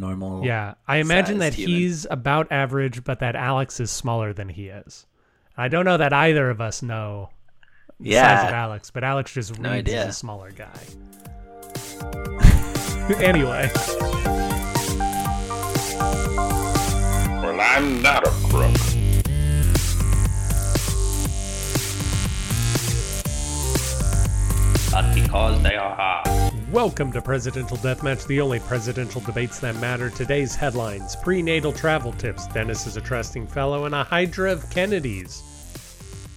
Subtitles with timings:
[0.00, 0.44] normal.
[0.44, 1.76] Yeah, I imagine that human.
[1.76, 5.06] he's about average, but that Alex is smaller than he is.
[5.56, 7.30] I don't know that either of us know
[8.00, 8.62] the size of Yeah.
[8.64, 10.02] Alex, but Alex just No reads idea.
[10.06, 10.80] as a smaller guy.
[13.22, 13.70] anyway,
[17.42, 18.76] Well, I'm not a crook.
[24.90, 26.49] but because they are hard.
[26.72, 30.08] Welcome to Presidential Deathmatch, the only presidential debates that matter.
[30.08, 32.46] Today's headlines prenatal travel tips.
[32.46, 35.42] Dennis is a trusting fellow, and a hydra of Kennedys.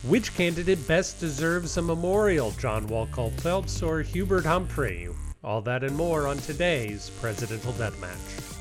[0.01, 5.07] Which candidate best deserves a memorial, John Wolcott Phelps or Hubert Humphrey?
[5.43, 8.52] All that and more on today's Presidential Deathmatch.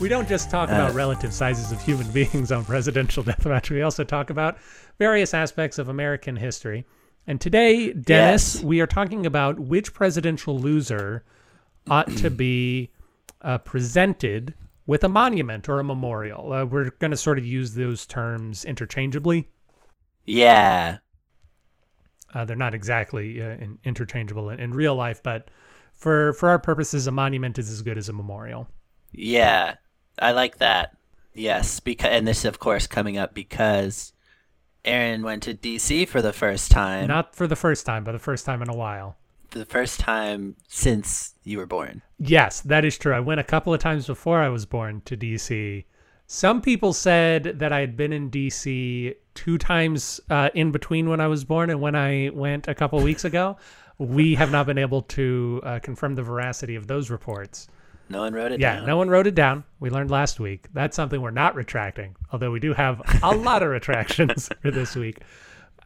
[0.00, 3.70] We don't just talk about Uh, relative sizes of human beings on Presidential Deathmatch.
[3.70, 4.58] We also talk about
[4.98, 6.84] various aspects of American history.
[7.26, 8.64] And today, Dennis, Yes.
[8.64, 11.24] we are talking about which presidential loser
[11.88, 12.90] ought to be
[13.40, 14.54] uh, presented
[14.86, 16.52] with a monument or a memorial.
[16.52, 19.48] Uh, we're going to sort of use those terms interchangeably.
[20.26, 20.98] Yeah.
[22.34, 25.50] Uh, they're not exactly uh, in, interchangeable in, in real life, but
[25.92, 28.66] for for our purposes, a monument is as good as a memorial.
[29.12, 29.76] Yeah.
[30.18, 30.96] I like that.
[31.34, 34.12] Yes, because and this is of course coming up because
[34.84, 37.08] Aaron went to DC for the first time.
[37.08, 39.16] Not for the first time, but the first time in a while.
[39.50, 42.02] the first time since you were born.
[42.18, 43.14] Yes, that is true.
[43.14, 45.84] I went a couple of times before I was born to DC.
[46.26, 51.20] Some people said that I had been in DC two times uh, in between when
[51.20, 53.56] I was born and when I went a couple weeks ago.
[53.98, 57.68] We have not been able to uh, confirm the veracity of those reports.
[58.08, 58.86] No one wrote it Yeah, down.
[58.86, 59.64] no one wrote it down.
[59.80, 60.66] We learned last week.
[60.72, 64.94] That's something we're not retracting, although we do have a lot of retractions for this
[64.94, 65.20] week.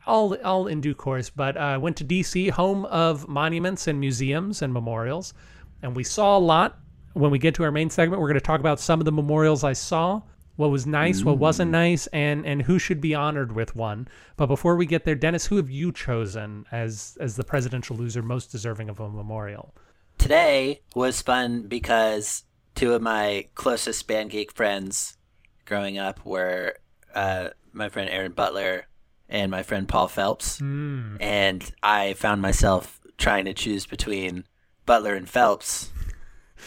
[0.06, 1.30] All, all in due course.
[1.30, 5.34] But I uh, went to DC, home of monuments and museums and memorials,
[5.83, 6.78] and we saw a lot.
[7.12, 9.12] When we get to our main segment, we're going to talk about some of the
[9.12, 10.23] memorials I saw,
[10.56, 14.08] what was nice, what wasn't nice, and and who should be honored with one.
[14.36, 18.23] But before we get there, Dennis, who have you chosen as as the presidential loser
[18.23, 19.74] most deserving of a memorial?
[20.18, 25.17] Today was fun because two of my closest band geek friends
[25.64, 26.74] growing up were
[27.14, 28.86] uh, my friend Aaron Butler
[29.29, 30.61] and my friend Paul Phelps.
[30.61, 34.45] And I found myself trying to choose between
[34.86, 35.90] Butler and Phelps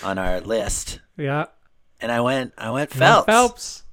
[0.04, 1.00] on our list.
[1.18, 1.46] Yeah,
[2.00, 3.26] And I went I went Phelps.
[3.26, 3.84] Phelps.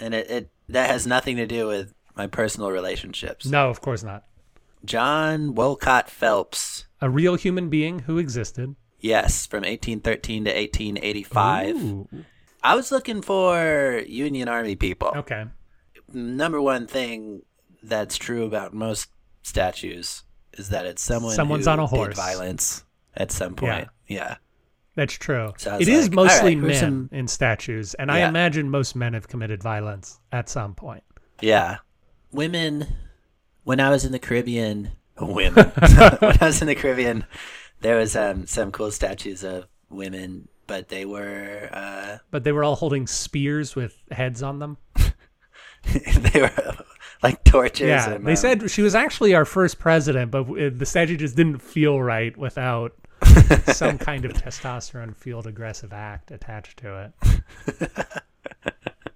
[0.00, 3.46] And it, it that has nothing to do with my personal relationships.
[3.46, 4.24] No, of course not.
[4.84, 6.86] John Wolcott Phelps.
[7.00, 8.76] A real human being who existed.
[8.98, 11.76] Yes, from 1813 to 1885.
[11.76, 12.08] Ooh.
[12.62, 15.12] I was looking for Union Army people.
[15.16, 15.44] Okay.
[16.12, 17.42] Number one thing
[17.82, 19.08] that's true about most
[19.42, 20.24] statues
[20.58, 22.16] is that it's someone Someone's who on a horse.
[22.16, 22.84] violence
[23.16, 23.88] at some point.
[24.06, 24.36] Yeah.
[24.96, 25.52] That's true.
[25.56, 29.28] So It is mostly right, men some- in statues, and I imagine most men have
[29.28, 31.04] committed violence at some point.
[31.40, 31.78] Yeah.
[32.32, 32.86] Women,
[33.64, 37.24] when I was in the Caribbean, women, when I was in the Caribbean,
[37.80, 42.64] there was um, some cool statues of women, but they were, uh, But they were
[42.64, 44.76] all holding spears with heads on them.
[45.92, 46.76] they were
[47.22, 47.88] like torches.
[47.88, 50.46] Yeah, and, they um, said she was actually our first president, but
[50.78, 52.92] the statue just didn't feel right without
[53.72, 58.22] some kind of testosterone fueled aggressive act attached to it.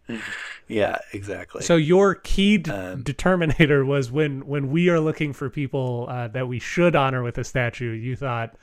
[0.66, 1.60] Yeah, exactly.
[1.62, 6.28] So your key d- Um, determinator was when when we are looking for people uh,
[6.28, 7.92] that we should honor with a statue.
[7.92, 8.56] You thought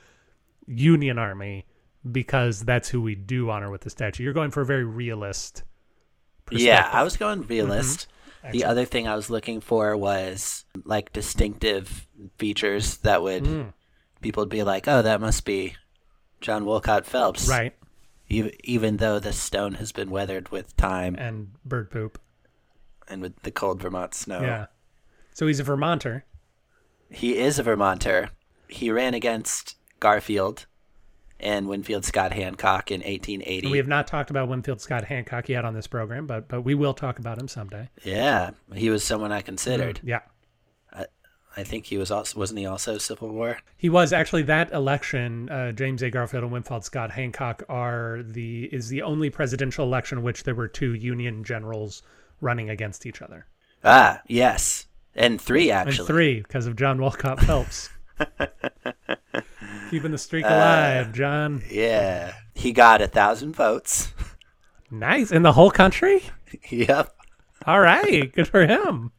[0.66, 1.64] Union Army
[2.10, 4.24] because that's who we do honor with the statue.
[4.24, 5.62] You're going for a very realist.
[6.50, 6.88] Yeah.
[6.92, 8.08] I was going realist.
[8.42, 8.64] The Excellent.
[8.70, 12.08] other thing I was looking for was like distinctive
[12.38, 13.72] features that would Mm.
[14.20, 15.76] people would be like, "Oh, that must be
[16.40, 17.74] John Wolcott Phelps." right
[18.32, 22.18] Even, though the stone has been weathered with time and bird poop.
[23.08, 24.40] and with the cold Vermont snow.
[24.40, 24.66] Yeah.
[25.34, 26.24] So he's a Vermonter.
[27.10, 28.30] He is a Vermonter.
[28.68, 30.66] He ran against Garfield
[31.38, 33.70] and Winfield Scott Hancock in 1880.
[33.70, 36.74] We have not talked about Winfield Scott Hancock yet on this program, but but we
[36.74, 37.90] will talk about him someday.
[38.04, 39.96] yeah, he was someone I considered.
[40.04, 40.20] Mm, yeah.
[41.56, 43.58] I think he was also wasn't he also Civil War?
[43.76, 45.48] He was actually that election.
[45.50, 46.10] Uh, James A.
[46.10, 50.54] Garfield and Winfield Scott Hancock are the is the only presidential election in which there
[50.54, 52.02] were two Union generals
[52.40, 53.46] running against each other,
[53.84, 55.98] Ah, yes, and three actually.
[55.98, 57.90] and three because of John Wolcott Phelps.
[59.90, 61.62] Keeping the streak Uh, alive, John.
[61.70, 64.12] Yeah, he got a thousand votes.
[64.90, 66.22] Nice in the whole country.
[66.70, 67.14] yep.
[67.66, 69.12] All right, good for him.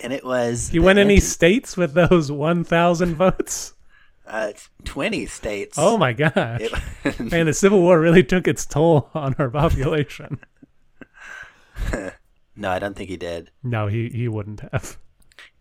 [0.00, 3.74] And it was He the went any anti- states with those 1,000 votes?
[4.26, 4.52] uh,
[4.84, 5.76] twenty states.
[5.78, 6.60] Oh my gosh.
[6.60, 10.40] It- Man, the Civil War really took its toll on our population.
[12.56, 13.50] no, I don't think he did.
[13.62, 14.96] No, he, he wouldn't have.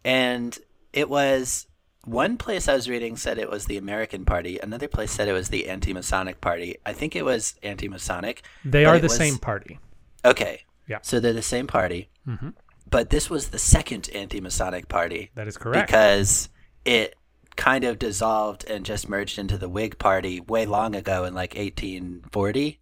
[0.03, 0.57] And
[0.93, 1.67] it was
[2.05, 4.59] one place I was reading said it was the American Party.
[4.61, 6.77] Another place said it was the Anti-Masonic Party.
[6.85, 8.43] I think it was Anti-Masonic.
[8.63, 9.79] They are the was- same party.
[10.23, 10.61] Okay.
[10.87, 10.99] Yeah.
[11.01, 12.09] So they're the same party.
[12.27, 12.49] Mm-hmm.
[12.89, 15.31] But this was the second Anti-Masonic Party.
[15.35, 15.87] That is correct.
[15.87, 16.49] because
[16.85, 17.15] it
[17.55, 21.55] kind of dissolved and just merged into the Whig Party way long ago in like
[21.55, 22.79] 1840.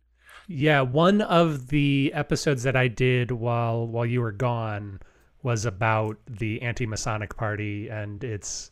[0.47, 4.99] Yeah, one of the episodes that I did while while you were gone
[5.41, 8.71] was about the anti-Masonic party and its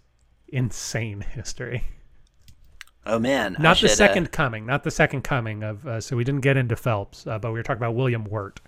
[0.49, 1.83] insane history.
[3.05, 5.87] Oh man, I Not the should, uh, second coming, not the second coming of.
[5.87, 8.59] Uh, so we didn't get into Phelps, uh, but we were talking about William Wirt.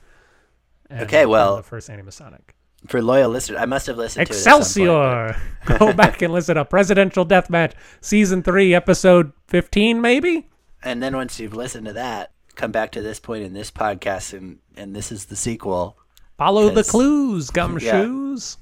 [0.92, 2.56] Okay, well- the first anti-Masonic.
[2.88, 4.36] for loyal listeners, I must have listened to it.
[4.36, 5.36] at Excelsior!
[5.80, 10.50] Go back and listen to Presidential Deathmatch, season three, episode fifteen, maybe.
[10.84, 14.34] and then once you've listened to that, come back to this point in this podcast,
[14.38, 15.98] and and this is the sequel.
[16.38, 18.58] Follow the clues, gumshoes.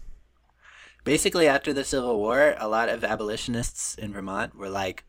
[1.03, 5.03] Basically, after the Civil War, a lot of abolitionists in Vermont were like,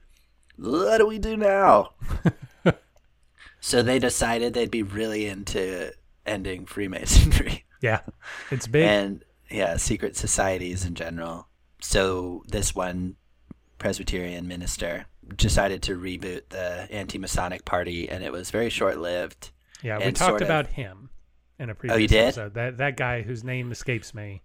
[0.57, 1.91] "What do we do now?"
[3.61, 5.93] so they decided they'd be really into
[6.27, 7.65] ending Freemasonry.
[7.83, 8.03] Yeah,
[8.53, 8.85] it's big.
[8.85, 11.49] and yeah, secret societies in general.
[11.81, 13.17] So this one
[13.79, 19.51] Presbyterian minister decided to reboot the anti-Masonic party, and it was very short-lived.
[19.83, 21.11] Yeah, we talked sort of- about him
[21.59, 22.25] in a previous Oh, you did?
[22.27, 22.55] episode.
[22.55, 24.43] That that guy whose name escapes me.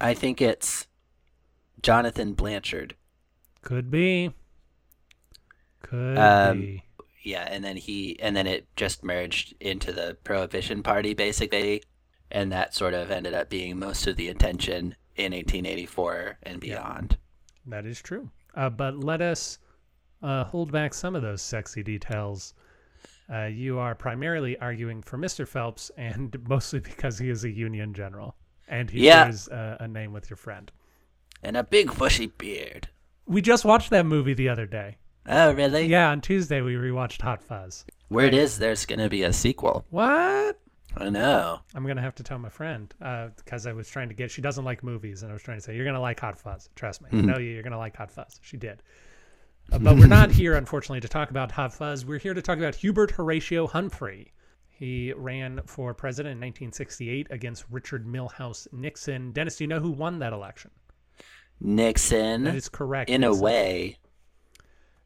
[0.00, 0.86] I think it's
[1.82, 2.94] Jonathan Blanchard.
[3.60, 4.32] Could be.
[5.82, 6.84] Could Um, be.
[7.28, 11.82] Yeah, and then he and then it just merged into the Prohibition Party basically,
[12.30, 17.18] and that sort of ended up being most of the attention in 1884 and beyond.
[17.66, 18.30] That is true.
[18.54, 19.58] Uh, but let us
[20.22, 22.54] uh, hold back some of those sexy details.
[23.30, 25.46] Uh, you are primarily arguing for Mr.
[25.46, 28.36] Phelps, and mostly because he is a Union general
[28.68, 29.24] and he Yeah.
[29.24, 30.72] shares uh, a name with your friend.
[31.42, 32.88] And a big bushy beard.
[33.26, 34.96] We just watched that movie the other day.
[35.28, 35.86] Oh, really?
[35.86, 37.84] Yeah, on Tuesday we rewatched Hot Fuzz.
[38.10, 39.84] Word is there's going to be a sequel.
[39.90, 40.58] What?
[40.96, 41.60] I know.
[41.74, 42.92] I'm gonna have to tell my friend
[43.36, 44.30] because I was trying to get.
[44.32, 46.70] She doesn't like movies, and I was trying to say you're gonna like Hot Fuzz.
[46.74, 47.50] Trust me, I know you.
[47.50, 48.40] You're gonna like Hot Fuzz.
[48.42, 48.82] She did.
[49.70, 52.04] Uh, but we're not here, unfortunately, to talk about Hot Fuzz.
[52.06, 54.32] We're here to talk about Hubert Horatio Humphrey.
[54.70, 59.30] He ran for president in 1968 against Richard Milhous Nixon.
[59.32, 60.70] Dennis, do you know who won that election?
[61.60, 63.10] Nixon, That is correct.
[63.10, 63.98] in a way.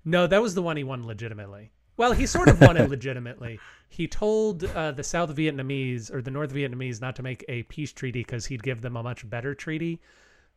[0.05, 1.71] No, that was the one he won legitimately.
[1.97, 3.61] Well, he sort of won it legitimately.
[3.89, 7.93] He told uh, the South Vietnamese or the North Vietnamese not to make a peace
[7.93, 10.01] treaty because he'd give them a much better treaty,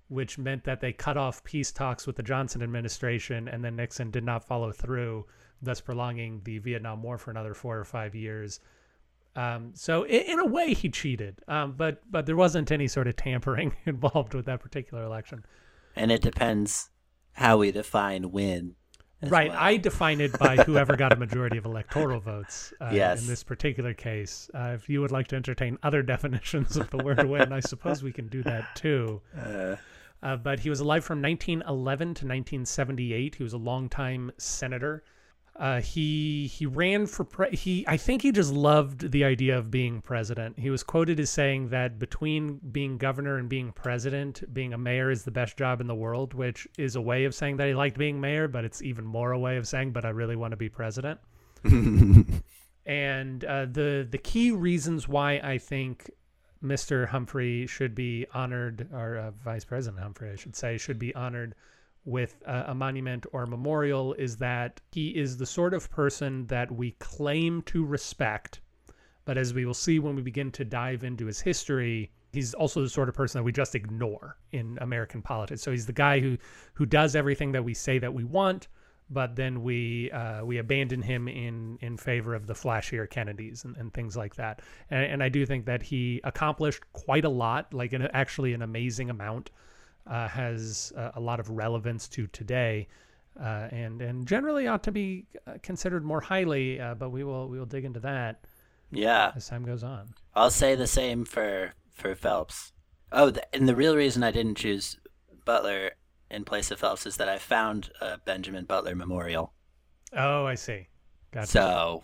[0.08, 4.12] which meant that they cut off peace talks with the Johnson administration, and then Nixon
[4.12, 5.26] did not follow through,
[5.62, 8.60] thus prolonging the Vietnam War for another four or five years.
[9.36, 13.08] Um, so in, in a way, he cheated, um, but but there wasn't any sort
[13.08, 15.46] of tampering involved with that particular election.
[15.98, 16.90] And it depends
[17.34, 18.76] how we define win.
[19.22, 19.50] Right.
[19.50, 19.58] well.
[19.60, 22.74] I define it by whoever got a majority of electoral votes.
[22.80, 23.22] Uh, Yes.
[23.22, 26.98] In this particular case, uh, if you would like to entertain other definitions of the
[26.98, 29.22] word win, I suppose we can do that too.
[29.38, 29.76] Uh,
[30.24, 33.36] Uh, but he was alive from 1911 to 1978.
[33.36, 35.04] He was a longtime senator.
[35.58, 39.72] Uh, he he ran for pre he I think he just loved the idea of
[39.72, 40.60] being president.
[40.60, 45.10] He was quoted as saying that between being governor and being president, being a mayor
[45.12, 47.74] is the best job in the world, which is a way of saying that he
[47.74, 50.52] liked being mayor, but it's even more a way of saying, but I really want
[50.52, 51.22] to be president.
[52.86, 56.12] and uh, the the key reasons why I think
[56.62, 57.08] Mr.
[57.08, 61.56] Humphrey should be honored, or uh, Vice President Humphrey, I should say, should be honored
[62.06, 66.46] with uh, a monument or a memorial is that he is the sort of person
[66.48, 68.62] that we claim to respect.
[69.26, 72.82] But as we will see when we begin to dive into his history, he's also
[72.82, 75.64] the sort of person that we just ignore in American politics.
[75.64, 76.38] So he's the guy who
[76.74, 78.68] who does everything that we say that we want,
[79.10, 83.76] but then we uh, we abandon him in in favor of the flashier Kennedys and,
[83.78, 84.62] and things like that.
[84.92, 88.62] And, and I do think that he accomplished quite a lot, like an, actually an
[88.62, 89.50] amazing amount,
[90.08, 92.88] uh, has uh, a lot of relevance to today,
[93.40, 96.80] uh, and and generally ought to be uh, considered more highly.
[96.80, 98.46] Uh, but we will we will dig into that
[98.92, 100.14] yeah, as time goes on.
[100.36, 102.74] I'll say the same for for Phelps.
[103.12, 104.98] Oh, th and the real reason I didn't choose
[105.46, 105.92] Butler
[106.30, 109.54] in place of Phelps is that I found a Benjamin Butler memorial.
[110.14, 110.88] Oh, I see.
[111.32, 111.48] Gotcha.
[111.48, 112.04] So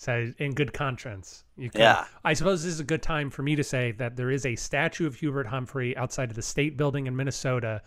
[0.00, 1.82] So in good conscience, you can.
[1.82, 2.06] Yeah.
[2.24, 4.56] I suppose this is a good time for me to say that there is a
[4.56, 7.82] statue of Hubert Humphrey outside of the state building in Minnesota,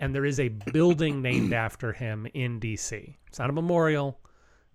[0.00, 3.16] and there is a building named after him in D.C.
[3.28, 4.18] It's not a memorial,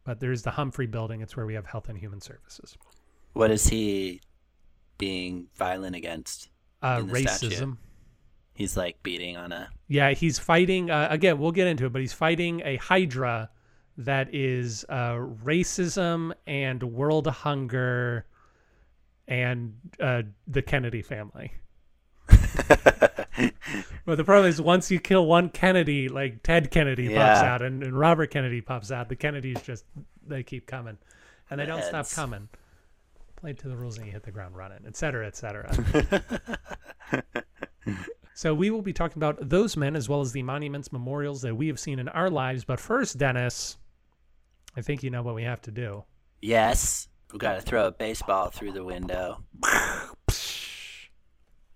[0.05, 1.19] but there's the Humphrey Building.
[1.19, 2.77] It's where we have Health and Human Services.
[3.33, 4.21] What is he
[4.97, 6.47] being violent against?
[6.81, 7.49] Uh, the statue.
[7.49, 7.77] racism.
[8.53, 9.67] He's like beating on a.
[9.89, 10.89] Yeah, he's fighting.
[10.89, 13.49] Uh, again, we'll get into it, but he's fighting a Hydra
[13.99, 18.25] that is uh, racism and world hunger
[19.27, 21.51] and uh, the Kennedy family.
[22.27, 27.83] but the problem is, once you kill one Kennedy, like Ted Kennedy pops out and,
[27.83, 29.83] and Robert Kennedy pops out, the Kennedys just
[30.25, 30.97] they keep coming,
[31.49, 32.47] and they don't stop coming.
[33.35, 36.23] Played to the rules and you hit the ground running, et cetera, et cetera.
[38.39, 41.53] So we will be talking about those men as well as the monuments, memorials that
[41.55, 42.63] we have seen in our lives.
[42.63, 43.75] But first, Dennis,
[44.79, 46.05] I think you know what we have to do.
[46.41, 49.43] Yes, we got to throw a baseball through the window.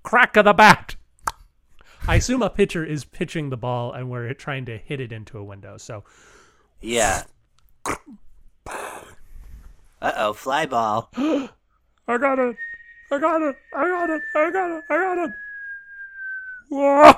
[0.04, 0.96] Crack of the bat.
[2.08, 5.38] I assume a pitcher is pitching the ball and we're trying to hit it into
[5.38, 5.76] a window.
[5.78, 6.06] So
[6.80, 7.24] Yeah.
[8.66, 9.02] Uh
[10.02, 11.10] oh, fly ball.
[11.18, 11.50] I
[12.08, 12.56] got it.
[13.12, 13.56] I got it.
[13.76, 14.22] I got it.
[14.36, 14.84] I got it.
[14.90, 15.32] I got it.
[16.70, 17.14] Whoa.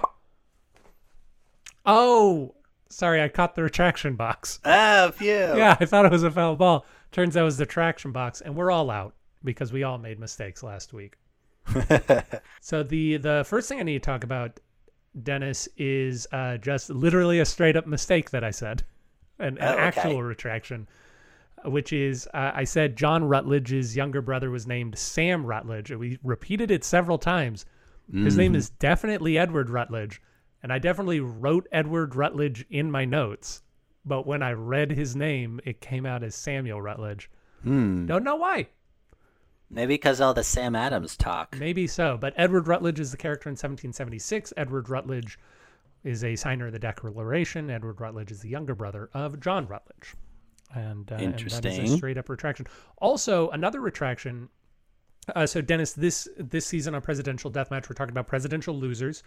[1.85, 2.55] Oh,
[2.89, 3.21] sorry.
[3.21, 4.59] I caught the retraction box.
[4.65, 5.27] Oh, phew.
[5.29, 6.85] Yeah, I thought it was a foul ball.
[7.11, 9.13] Turns out it was the traction box, and we're all out
[9.43, 11.15] because we all made mistakes last week.
[12.61, 14.59] so the the first thing I need to talk about,
[15.23, 18.83] Dennis, is uh, just literally a straight up mistake that I said,
[19.39, 19.81] an, an Oh, okay.
[19.81, 20.87] actual retraction,
[21.65, 26.19] which is uh, I said John Rutledge's younger brother was named Sam Rutledge, and we
[26.23, 27.65] repeated it several times.
[28.13, 30.21] His name is definitely Edward Rutledge,
[30.65, 33.61] and I definitely wrote Edward Rutledge in my notes.
[34.03, 37.29] But when I read his name, it came out as Samuel Rutledge.
[37.61, 38.07] Hmm.
[38.07, 38.69] Don't know why.
[39.69, 41.55] Maybe because all the Sam Adams talk.
[41.59, 42.17] Maybe so.
[42.19, 44.53] But Edward Rutledge is the character in 1776.
[44.57, 45.37] Edward Rutledge
[46.03, 47.69] is a signer of the Declaration.
[47.69, 50.15] Edward Rutledge is the younger brother of John Rutledge.
[50.73, 51.97] And, uh, and that is a Interesting.
[51.97, 52.65] straight up retraction.
[52.97, 54.49] Also, another retraction.
[55.35, 59.21] Uh, so, Dennis, this this season on Presidential Deathmatch, we're talking about presidential losers.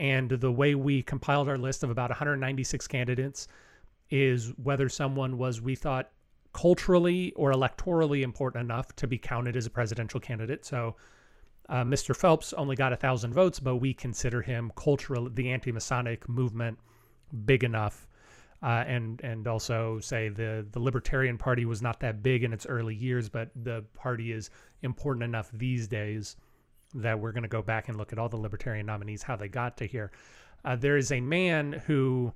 [0.00, 3.46] And the way we compiled our list of about 196 candidates
[4.08, 6.10] is whether someone was, we thought,
[6.54, 10.64] culturally or electorally important enough to be counted as a presidential candidate.
[10.64, 10.96] So,
[11.68, 12.16] uh, Mr.
[12.16, 16.78] Phelps only got a thousand votes, but we consider him cultural, the anti-Masonic movement,
[17.44, 18.08] big enough,
[18.62, 22.64] uh, and and also say the the Libertarian Party was not that big in its
[22.64, 24.50] early years, but the party is
[24.82, 26.36] important enough these days
[26.94, 29.48] that we're going to go back and look at all the Libertarian nominees, how they
[29.48, 30.10] got to here.
[30.64, 32.32] Uh, there is a man who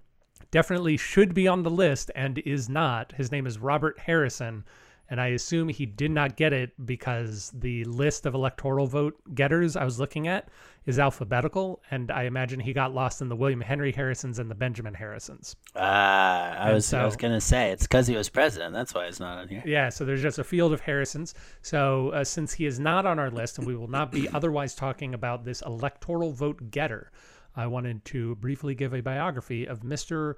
[0.50, 3.12] definitely should be on the list and is not.
[3.12, 4.64] His name is Robert Harrison,
[5.10, 9.76] and I assume he did not get it because the list of electoral vote getters
[9.76, 10.48] I was looking at
[10.86, 14.54] is alphabetical, and I imagine he got lost in the William Henry Harrisons and the
[14.54, 15.56] Benjamin Harrisons.
[15.76, 18.74] Ah, I And was I was gonna say it's because he was president.
[18.74, 19.62] That's why it's not on here.
[19.64, 21.34] Yeah, so there's just a field of Harrisons.
[21.62, 24.74] So uh, since he is not on our list, and we will not be otherwise
[24.74, 27.10] talking about this electoral vote getter,
[27.56, 30.34] I wanted to briefly give a biography of Mr.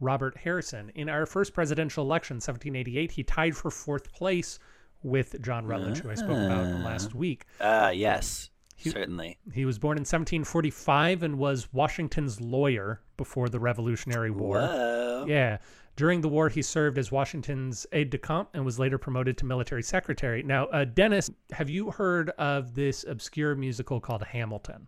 [0.00, 0.90] Robert Harrison.
[0.94, 4.58] In our first presidential election, 1788, he tied for fourth place
[5.02, 7.44] with John Rutledge, who I spoke about last week.
[7.60, 9.38] Ah, yes, certainly.
[9.52, 14.58] He was born in 1745 and was Washington's lawyer before the Revolutionary War.
[14.58, 15.24] Whoa.
[15.28, 15.58] Yeah.
[15.96, 19.44] During the war, he served as Washington's aide de camp and was later promoted to
[19.44, 20.42] military secretary.
[20.42, 24.86] Now, uh, Dennis, have you heard of this obscure musical called Hamilton?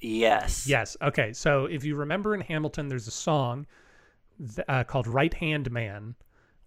[0.00, 0.66] Yes.
[0.66, 0.96] Yes.
[1.02, 1.32] Okay.
[1.32, 3.66] So if you remember in Hamilton, there's a song
[4.68, 6.14] uh, called Right Hand Man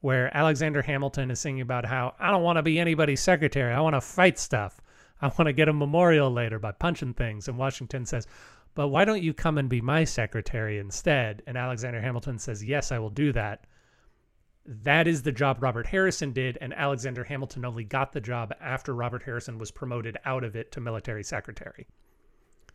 [0.01, 3.73] where Alexander Hamilton is singing about how I don't want to be anybody's secretary.
[3.73, 4.81] I want to fight stuff.
[5.21, 7.47] I want to get a memorial later by punching things.
[7.47, 8.27] And Washington says,
[8.75, 11.43] but why don't you come and be my secretary instead?
[11.47, 13.65] And Alexander Hamilton says, yes, I will do that.
[14.65, 18.93] That is the job Robert Harrison did, and Alexander Hamilton only got the job after
[18.93, 21.87] Robert Harrison was promoted out of it to military secretary.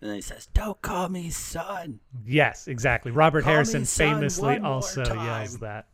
[0.01, 3.11] And then he says, "Don't call me son." Yes, exactly.
[3.11, 5.27] Robert Call Harrison famously also time.
[5.27, 5.87] yells that.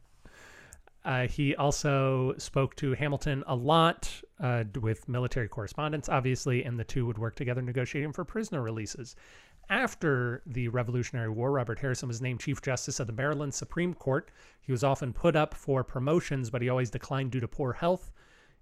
[1.05, 6.85] Uh, he also spoke to Hamilton a lot uh, with military correspondence, obviously, and the
[6.85, 9.15] two would work together negotiating for prisoner releases.
[9.69, 14.31] After the Revolutionary War, Robert Harrison was named Chief Justice of the Maryland Supreme Court.
[14.61, 18.13] He was often put up for promotions, but he always declined due to poor health.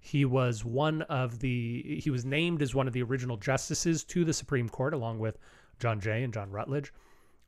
[0.04, 4.24] He was one of the he was named as one of the original justices to
[4.24, 5.38] the Supreme Court along with
[5.78, 6.92] John Jay and John Rutledge.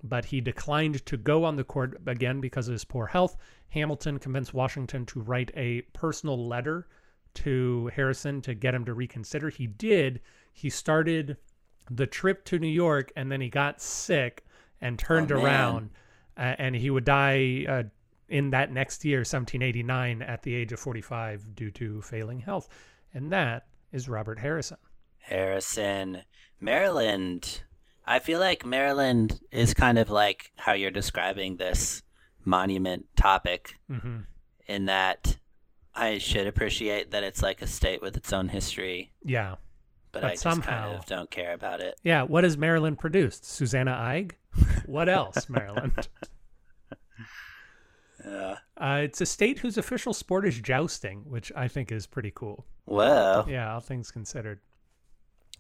[0.03, 3.37] but he declined to go on the court again because of his poor health.
[3.71, 6.87] Hamilton convinced Washington to write a personal letter
[7.35, 9.49] to Harrison to get him to reconsider.
[9.49, 10.21] He did.
[10.53, 11.37] He started
[11.91, 14.45] the trip to New York and then he got sick
[14.81, 15.91] and turned Oh, around
[16.37, 17.83] uh, and he would die uh,
[18.29, 22.69] in that next year 1789 at the age of 45 due to failing health.
[23.13, 24.79] And that is robert harrison.
[25.19, 26.23] Harrison,
[26.61, 27.63] Maryland.
[28.07, 32.03] I feel like Maryland is kind of like how you're describing this
[32.45, 34.21] monument topic, hmm
[34.67, 35.37] in that
[35.95, 39.57] I should appreciate that it's like a state with its own history, yeah.
[40.11, 41.99] but, But I somehow- kind of don't care about it.
[42.03, 43.45] yeah what has maryland produced?
[43.45, 44.33] Susanna eig
[44.87, 46.09] what else maryland
[48.25, 52.33] Uh, uh, it's a state whose official sport is jousting which i think is pretty
[52.35, 53.45] cool whoa.
[53.49, 54.61] yeah all things considered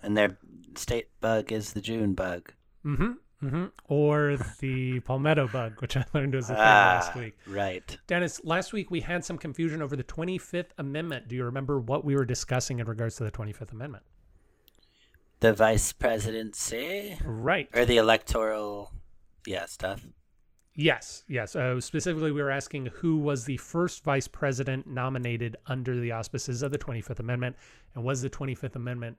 [0.02, 0.38] And their
[0.76, 2.52] state bug is the June bug.
[2.84, 3.12] Mm hmm.
[3.46, 3.70] Mm -hmm.
[3.88, 7.98] or the palmetto bug which i learned was a thing Ah, last week right.
[8.06, 11.28] Dennis, last week we had some confusion over the 25th Amendment.
[11.28, 14.04] Do you remember what we were discussing in regards to the 25th Amendment?
[15.40, 17.68] The vice presidency Right.
[17.76, 18.92] or the electoral,
[19.46, 20.00] yeah, stuff.
[20.76, 21.54] Yes, yes.
[21.54, 26.62] Uh, specifically, we were asking who was the first vice president nominated under the auspices
[26.62, 27.56] of the 25th Amendment,
[27.94, 29.18] and was the 25th Amendment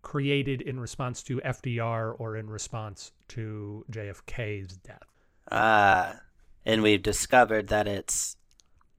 [0.00, 5.02] created in response to FDR or in response to JFK's death?
[5.50, 6.16] Ah,
[6.64, 8.36] and we've discovered that it's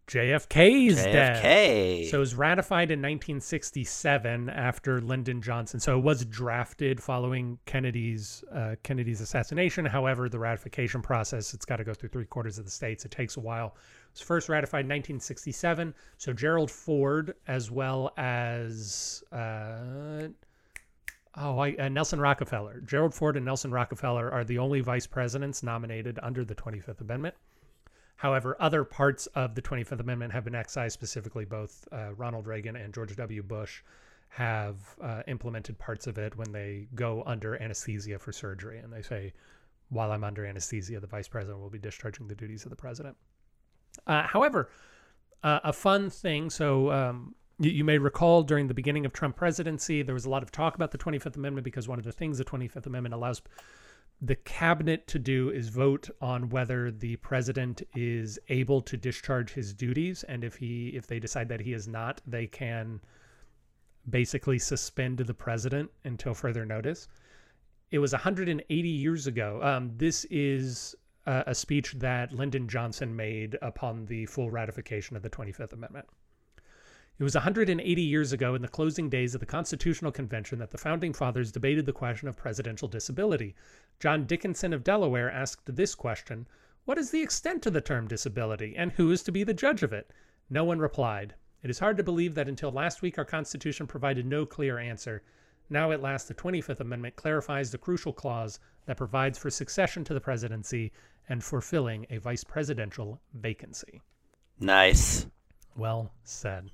[0.08, 1.44] JFK's death.
[1.44, 2.10] JFK.
[2.10, 5.82] So it was ratified in 1967 after Lyndon Johnson.
[5.82, 9.86] So it was drafted following Kennedy's uh, Kennedy's assassination.
[9.86, 13.04] However, the ratification process it's got to go through three quarters of the states.
[13.04, 13.76] It takes a while.
[13.76, 15.94] It was first ratified in 1967.
[16.18, 20.30] So Gerald Ford, as well as uh,
[21.36, 25.64] oh, I, uh, Nelson Rockefeller, Gerald Ford and Nelson Rockefeller are the only vice presidents
[25.64, 27.36] nominated under the 25th Amendment.
[28.18, 32.76] However, other parts of the 25th Amendment have been excised, specifically both uh, Ronald Reagan
[32.76, 33.44] and George W.
[33.44, 33.82] Bush
[34.30, 38.80] have uh, implemented parts of it when they go under anesthesia for surgery.
[38.80, 39.34] And they say,
[39.90, 43.16] while I'm under anesthesia, the vice president will be discharging the duties of the president.
[44.06, 44.70] Uh, however,
[45.44, 46.50] uh, a fun thing.
[46.50, 50.30] So um, you, you may recall during the beginning of Trump presidency, there was a
[50.30, 53.14] lot of talk about the 25th Amendment because one of the things the 25th Amendment
[53.14, 53.42] allows
[54.22, 59.74] the cabinet to do is vote on whether the president is able to discharge his
[59.74, 63.00] duties and if he if they decide that he is not they can
[64.10, 67.08] basically suspend the president until further notice.
[67.92, 69.60] It was 180 years ago.
[69.62, 75.22] Um, this is uh, a speech that lyndon johnson made upon the full ratification of
[75.22, 76.08] the 25th amendment
[77.20, 80.78] it was 180 years ago in the closing days of the Constitutional Convention that the
[80.78, 83.56] Founding Fathers debated the question of presidential disability.
[84.00, 86.48] John Dickinson of Delaware asked this question
[86.86, 89.82] What is the extent of the term disability, and who is to be the judge
[89.82, 90.12] of it?
[90.48, 91.34] No one replied.
[91.64, 95.24] It is hard to believe that until last week our Constitution provided no clear answer.
[95.72, 100.14] Now, at last, the 25th Amendment clarifies the crucial clause that provides for succession to
[100.14, 100.92] the presidency
[101.28, 104.02] and for filling a vice presidential vacancy.
[104.60, 105.26] nice.
[105.76, 106.72] Well said.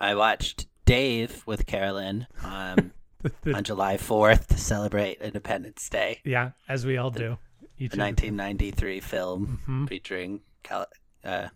[0.00, 2.92] I watched Dave with Carolyn um,
[3.54, 6.20] on July 4th to celebrate Independence Day.
[6.24, 7.38] Yeah, as we all do.
[7.78, 9.88] The of the- 1993 film Mhm.
[9.88, 10.86] featuring Cal-
[11.24, 11.48] uh,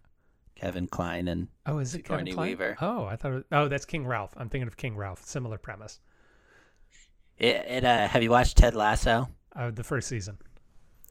[0.55, 2.49] Kevin Kline and Oh, is it Kevin Kline?
[2.49, 2.77] Weaver.
[2.81, 3.33] Oh, I thought.
[3.33, 4.33] It, oh, that's King Ralph.
[4.37, 5.25] I'm thinking of King Ralph.
[5.25, 6.01] Similar premise.
[7.39, 7.57] it.
[7.67, 9.29] it uh, have you watched Ted Lasso?
[9.57, 10.39] Uh, the first season.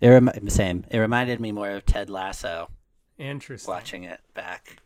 [0.02, 0.86] It remi- same.
[0.92, 2.70] It reminded me more of Ted Lasso
[3.18, 3.74] Interesting.
[3.74, 4.78] watching it back.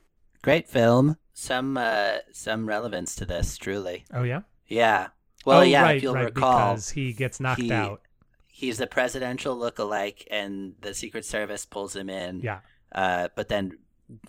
[0.44, 1.18] Great film.
[1.34, 4.06] Some uh, some relevance to this, truly.
[4.14, 4.42] Oh yeah.
[4.68, 5.08] Yeah.
[5.46, 5.82] Well, oh, yeah.
[5.82, 8.02] right, if you'll right, recall, because he gets knocked he- out.
[8.48, 12.42] he's the presidential look-alike, and the Secret Service pulls him in.
[12.42, 12.60] Yeah.
[12.94, 13.80] Uh, but then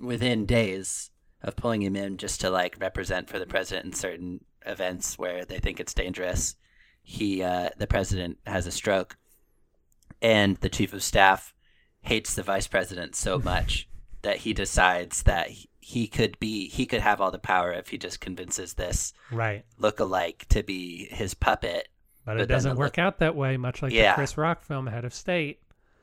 [0.01, 1.11] within days
[1.43, 5.45] of pulling him in just to like represent for the president in certain events where
[5.45, 6.57] they think it's dangerous,
[7.03, 9.17] he uh, the president has a stroke,
[10.23, 11.55] and the chief of staff
[12.01, 13.89] hates the vice president so much
[14.23, 17.89] that he decides that he- he could be he could have all the power if
[17.89, 19.65] he just convinces this Right.
[19.79, 21.89] look-alike to be his puppet.
[22.25, 23.59] But, But it doesn't work out that way.
[23.59, 24.13] Much like Yeah.
[24.13, 25.61] the Chris Rock film Head of State.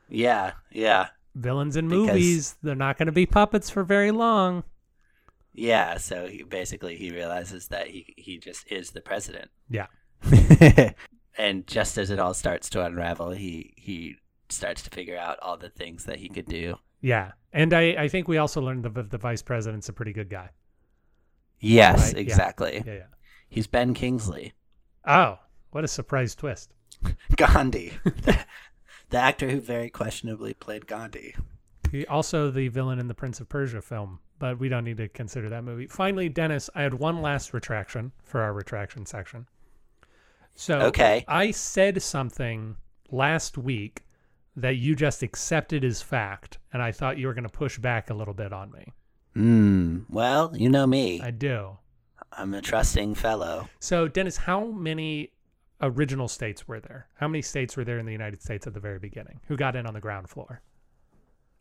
[0.08, 1.08] Yeah, yeah.
[1.34, 4.62] Villains in Because- movies, they're not going to be puppets for very long.
[5.52, 9.50] Yeah, so he basically he realizes that he he just is the president.
[9.68, 9.88] Yeah.
[11.36, 14.16] and just as it all starts to unravel, he he
[14.48, 16.76] starts to figure out all the things that he could do.
[17.02, 17.32] Yeah.
[17.52, 20.48] And I, I think we also learned that the vice president's a pretty good guy.
[21.60, 22.20] Yes, Right, yeah.
[22.20, 22.82] exactly.
[22.86, 23.06] Yeah, yeah.
[23.50, 24.54] He's Ben Kingsley.
[25.06, 25.38] Oh,
[25.72, 26.72] what a surprise twist.
[27.36, 27.92] Gandhi.
[29.10, 31.34] The actor who very questionably played Gandhi.
[31.90, 35.08] He also the villain in the Prince of Persia film, but we don't need to
[35.08, 35.86] consider that movie.
[35.86, 39.46] Finally, Dennis, I had one last retraction for our retraction section.
[40.54, 41.26] So Okay.
[41.28, 42.76] I said something
[43.10, 44.06] last week
[44.56, 48.10] that you just accepted as fact, and I thought you were going to push back
[48.10, 48.92] a little bit on me.
[49.34, 50.00] Hmm.
[50.10, 51.20] Well, you know me.
[51.20, 51.78] I do.
[52.32, 53.68] I'm a trusting fellow.
[53.78, 55.32] So, Dennis, how many
[55.80, 57.08] original states were there?
[57.14, 59.40] How many states were there in the United States at the very beginning?
[59.48, 60.62] Who got in on the ground floor?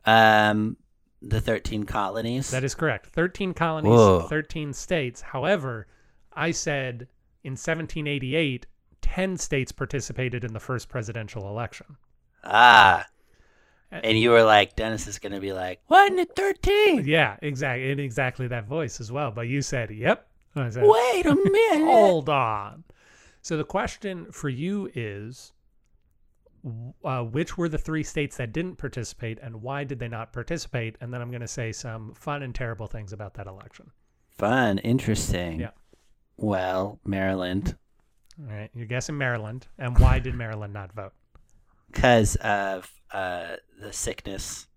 [0.06, 0.78] Um,
[1.22, 2.52] the thirteen colonies.
[2.52, 3.08] That is correct.
[3.08, 4.22] 13 colonies, Whoa.
[4.22, 5.22] 13 states.
[5.22, 5.88] However,
[6.34, 7.08] I said
[7.44, 8.66] in 1788,
[9.02, 11.98] 10 states participated in the first presidential election.
[12.44, 13.06] Ah.
[13.92, 17.06] Uh, And you were like, Dennis is gonna be like, wasn't it thirteen?
[17.06, 17.92] Yeah, exactly.
[17.92, 19.32] In exactly that voice as well.
[19.32, 20.28] But you said, yep.
[20.56, 21.86] I said, Wait a minute.
[21.92, 22.84] hold on.
[23.42, 25.54] So the question for you is
[27.04, 30.96] uh, which were the three states that didn't participate and why did they not participate?
[31.02, 33.92] And then I'm going to say some fun and terrible things about that election.
[34.30, 35.60] Fun, interesting.
[35.60, 35.72] Yeah.
[36.38, 37.78] Well, Maryland,
[38.40, 38.70] All right.
[38.74, 39.68] You're guessing Maryland.
[39.78, 41.14] And why did Maryland not vote?
[41.92, 44.68] Because of uh the sickness,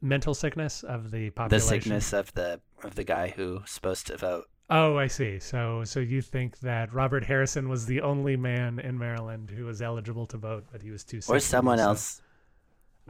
[0.00, 1.66] Mental sickness of the population.
[1.66, 4.44] the sickness of the of the guy who's supposed to vote.
[4.70, 5.38] Oh, I see.
[5.38, 9.82] So, so you think that Robert Harrison was the only man in Maryland who was
[9.82, 11.34] eligible to vote, but he was too sick.
[11.34, 11.84] or someone so.
[11.84, 12.22] else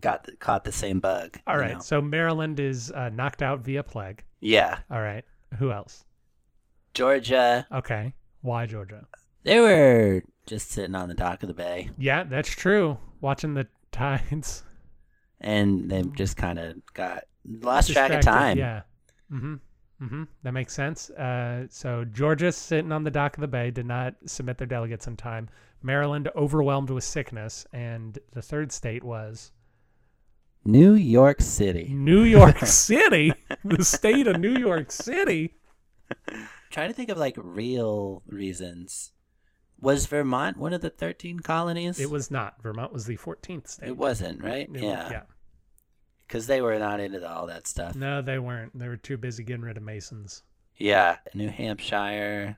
[0.01, 1.39] got caught the same bug.
[1.47, 1.75] All right.
[1.75, 1.81] know?
[1.81, 4.25] So Maryland is uh, knocked out via plague.
[4.41, 5.25] Yeah, All right.
[5.59, 6.05] Who else?
[6.95, 7.67] Georgia.
[7.71, 8.13] Okay.
[8.41, 9.07] Why Georgia?
[9.45, 12.99] They were just sitting on the dock of the bay, Yeah, that's true.
[13.21, 14.63] Watching the tides.
[15.41, 18.59] and they just kind of got lost track of time.
[18.59, 18.83] Yeah.
[19.33, 19.55] Mm-hmm.
[20.03, 20.23] Mm-hmm.
[20.43, 21.11] That makes sense.
[21.11, 25.07] Uh, so Georgia sitting on the dock of the bay did not submit their delegates
[25.07, 25.49] in time.
[25.83, 29.53] Maryland overwhelmed with sickness, and the third state was
[30.65, 31.89] New York City.
[31.93, 33.33] New York City,
[33.65, 35.55] the state of New York City.
[36.71, 39.13] trying to think of like real reasons.
[39.83, 41.99] Was Vermont one of the thirteen colonies?
[42.01, 42.63] It was not.
[42.63, 43.89] Vermont was the 14th state.
[43.91, 44.63] It wasn't, right?
[44.69, 45.23] It was- yeah, yeah.
[46.27, 47.95] because they were not into all that stuff.
[47.95, 48.79] No, they weren't.
[48.79, 50.43] They were too busy getting rid of Masons.
[50.77, 52.57] Yeah, New Hampshire.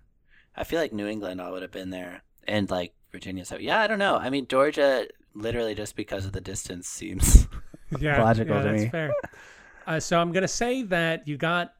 [0.57, 3.45] I feel like New England all would have been there, and like Virginia.
[3.45, 4.17] So yeah, I don't know.
[4.17, 7.49] I mean, Georgia, literally just because of the distance, seems
[7.99, 8.89] Yeah, Logical yeah, to that's me.
[8.91, 9.13] fair.
[9.87, 11.75] Uh, so I'm gonna say that you got,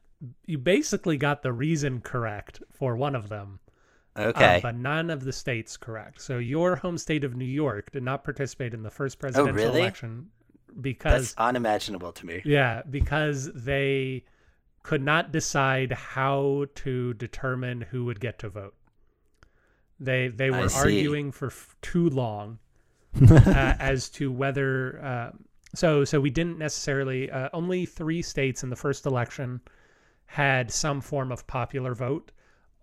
[0.45, 3.59] you basically got the reason correct for one of them.
[4.15, 4.59] Uh, okay.
[4.61, 6.21] but none of the states correct.
[6.21, 9.55] So your home state of New York did not participate in the first presidential Oh,
[9.67, 9.81] really?
[9.81, 10.29] election
[10.67, 12.41] That's because unimaginable to me.
[12.45, 14.25] yeah, because they
[14.83, 18.75] could not decide how to determine who would get to vote.
[19.99, 22.59] They they were arguing for f- too long
[23.29, 23.35] uh,
[23.79, 25.31] as to whether uh,
[25.73, 29.61] so so we didn't necessarily uh, only three states in the first election
[30.25, 32.31] had some form of popular vote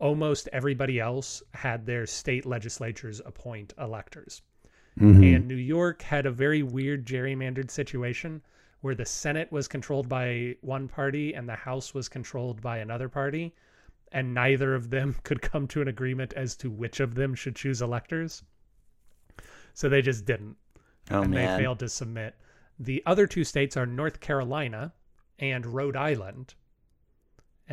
[0.02, 4.42] almost everybody else had their state legislatures appoint electors
[4.98, 5.36] Mhm.
[5.36, 8.42] and new york had a very weird gerrymandered situation
[8.80, 13.08] where the senate was controlled by one party and the house was controlled by another
[13.08, 13.54] party
[14.10, 17.54] and neither of them could come to an agreement as to which of them should
[17.56, 18.42] choose electors
[19.72, 20.56] so they just didn't
[21.12, 21.56] oh and man.
[21.56, 22.34] they failed to submit.
[22.78, 24.92] The other two states are North Carolina
[25.38, 26.54] and Rhode Island.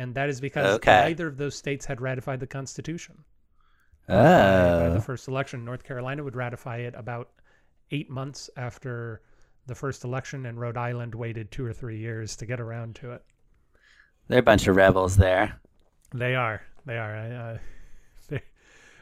[0.00, 1.04] And that is because Okay.
[1.08, 3.22] neither of those states had ratified the Constitution.
[4.08, 4.94] By, by Oh.
[4.94, 7.30] the first election, North Carolina would ratify it about
[7.90, 9.20] eight months after
[9.66, 13.12] the first election, and Rhode Island waited two or three years to get around to
[13.12, 13.22] it.
[14.26, 15.60] They're a bunch of rebels there.
[16.14, 16.62] They are.
[16.86, 17.14] They are.
[17.16, 17.58] Uh,
[18.28, 18.40] they,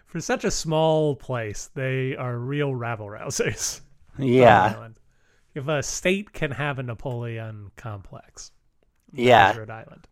[0.06, 3.82] for such a small place, they are real rabble rousers.
[4.18, 4.88] Yeah.
[5.54, 8.50] If a state can have a Napoleon complex,
[9.12, 9.56] Yeah.
[9.56, 10.08] Rhode Island.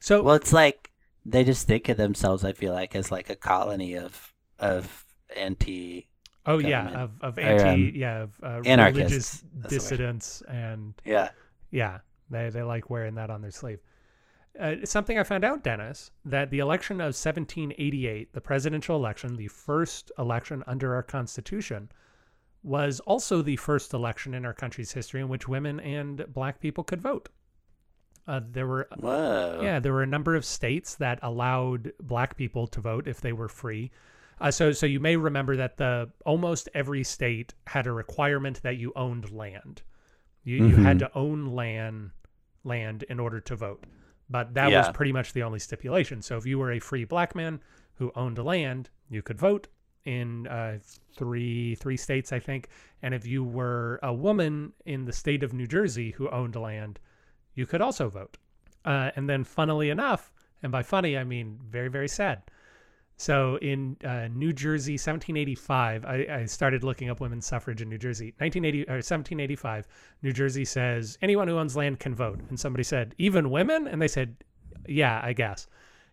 [0.00, 0.90] So Well, it's like
[1.24, 2.44] they just think of themselves.
[2.44, 5.04] I feel like as like a colony of of
[5.36, 6.08] anti.
[6.46, 9.68] oh yeah, of of Or, anti um, yeah of uh, religious That's the word.
[9.68, 11.30] dissidents and Yeah.
[11.70, 11.98] yeah
[12.30, 13.80] they they like wearing that on their sleeve.
[14.58, 19.46] Uh, something I found out, Dennis, that the election of 1788, the presidential election, the
[19.46, 21.88] first election under our Constitution,
[22.64, 26.82] was also the first election in our country's history in which women and black people
[26.82, 27.28] could vote.
[28.26, 29.60] Uh, there were Whoa.
[29.62, 33.32] Yeah, there were a number of states that allowed black people to vote if they
[33.32, 33.90] were free.
[34.40, 38.76] Uh, so, so you may remember that the almost every state had a requirement that
[38.76, 39.82] you owned land.
[40.44, 41.00] You you had Mhm.
[41.00, 42.10] to own land
[42.64, 43.84] land in order to vote,
[44.30, 46.22] but that was pretty much the only stipulation.
[46.22, 47.60] So, if you were a free black man
[47.94, 49.68] who owned land, you could vote.
[50.06, 50.78] in uh,
[51.14, 52.68] three three states, I think.
[53.02, 56.98] And if you were a woman in the state of New Jersey who owned land,
[57.54, 58.36] you could also vote.
[58.84, 60.32] Uh, and then, funnily enough,
[60.62, 62.42] and by funny I mean very very sad.
[63.20, 67.98] So in uh, New Jersey, 1785, I, I started looking up women's suffrage in New
[67.98, 68.32] Jersey.
[68.38, 69.86] 1980 or 1785,
[70.22, 72.40] New Jersey says anyone who owns land can vote.
[72.48, 73.86] And somebody said, even women?
[73.86, 74.36] And they said,
[74.88, 75.66] yeah, I guess.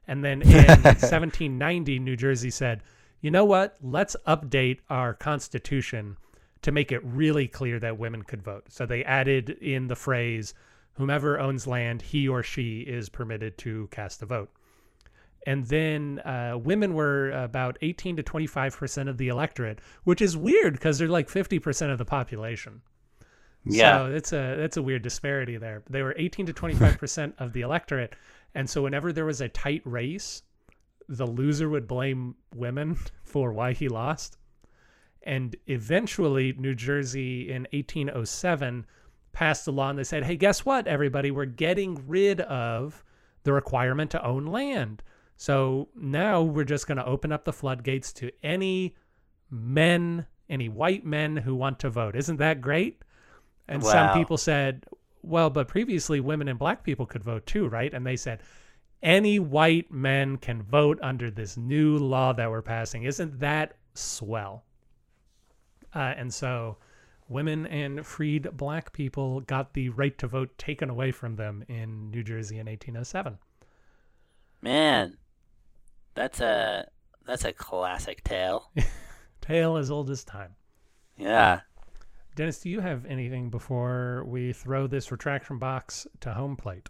[0.05, 2.83] And then in 1790, New Jersey said,
[3.21, 3.77] you know what?
[3.81, 6.17] Let's update our constitution
[6.61, 8.65] to make it really clear that women could vote.
[8.67, 10.53] So they added in the phrase,
[10.97, 14.51] whomever owns land, he or she is permitted to cast a vote
[15.47, 20.35] and then uh, women were about 18 to 25 percent of the electorate, which is
[20.35, 22.81] weird because they're like 50 percent of the population.
[23.63, 23.97] Yeah.
[23.97, 25.83] so it's a that's a weird disparity there.
[25.89, 28.13] They were 18 to 25 percent of the electorate,
[28.55, 30.43] and so whenever there was a tight race,
[31.07, 34.37] the loser would blame women for why he lost.
[35.23, 38.85] And eventually, New Jersey in 1807
[39.37, 41.29] passed a law and they said, hey, guess what, everybody?
[41.29, 43.03] We're getting rid of
[43.43, 45.03] the requirement to own land.
[45.35, 48.95] So now we're just going to open up the floodgates to any
[49.51, 52.15] men, any white men who want to vote.
[52.15, 53.03] Isn't that great?
[53.67, 54.85] And some people said,
[55.21, 57.93] well, but previously women and black people could vote too, right?
[57.93, 58.39] And they said,
[59.03, 63.03] any white men can vote under this new law that we're passing.
[63.03, 64.63] Isn't that swell?
[65.93, 66.77] Uh, and so
[67.29, 72.09] women and freed black people got the right to vote taken away from them in
[72.11, 73.37] New Jersey in 1807.
[74.61, 75.17] Man,
[76.15, 76.87] that's a
[77.25, 78.71] that's a classic tale.
[79.41, 80.55] Tale as old as time.
[81.15, 81.61] Yeah.
[82.35, 86.89] Dennis, do you have anything before we throw this retraction box to home plate?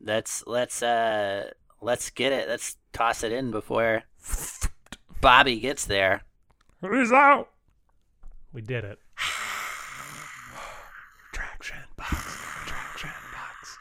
[0.00, 2.48] Let's let's uh let's get it.
[2.48, 4.04] Let's toss it in before
[5.20, 6.22] Bobby gets there.
[6.80, 7.50] Who's out?
[8.52, 8.98] We did it.
[11.26, 12.14] retraction box.
[12.62, 13.78] Retraction box.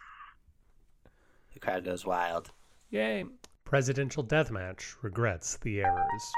[1.54, 2.50] The crowd goes wild.
[2.92, 3.26] Yay.
[3.66, 6.32] Presidential deathmatch regrets the errors.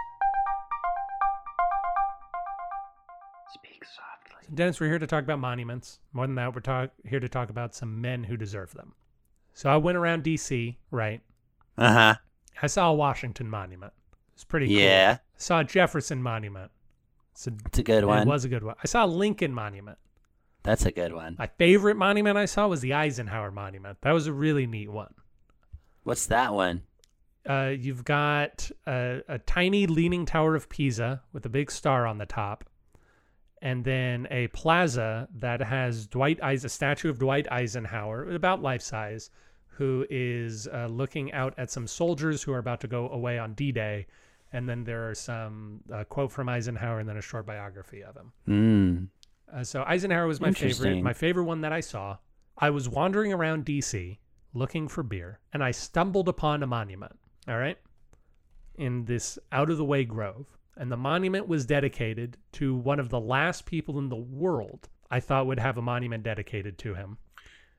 [3.53, 4.47] Speak softly.
[4.47, 5.99] So Dennis, we're here to talk about monuments.
[6.13, 8.93] More than that, we're talk here to talk about some men who deserve them.
[9.53, 11.21] So I went around D.C., right?
[11.77, 12.15] Uh huh.
[12.63, 13.93] I saw a Washington monument.
[14.33, 14.77] It's pretty cool.
[14.77, 15.17] Yeah.
[15.21, 16.71] I saw a Jefferson monument.
[17.33, 18.23] It's a, It's a good one.
[18.23, 18.75] it was a good one.
[18.83, 19.97] I saw a Lincoln monument.
[20.63, 21.35] That's a good one.
[21.37, 23.99] My favorite monument I saw was the Eisenhower monument.
[24.01, 25.13] That was a really neat one.
[26.10, 26.82] What's that one?
[27.48, 32.17] Uh, you've got a, a tiny leaning tower of Pisa with a big star on
[32.17, 32.67] the top,
[33.62, 39.30] and then a plaza that has Dwight a statue of Dwight Eisenhower, about life size,
[39.67, 43.54] who is uh, looking out at some soldiers who are about to go away on
[43.54, 44.08] D-Day,
[44.52, 48.15] and then there are some uh, quote from Eisenhower and then a short biography of
[48.15, 48.32] him.
[48.48, 49.08] Mm.
[49.56, 51.04] Uh, so Eisenhower was my favorite.
[51.04, 52.17] My favorite one that I saw.
[52.58, 54.17] I was wandering around DC
[54.53, 57.17] looking for beer, and I stumbled upon a monument.
[57.47, 57.77] All right,
[58.75, 63.09] in this out of the way grove, and the monument was dedicated to one of
[63.09, 67.17] the last people in the world I thought would have a monument dedicated to him.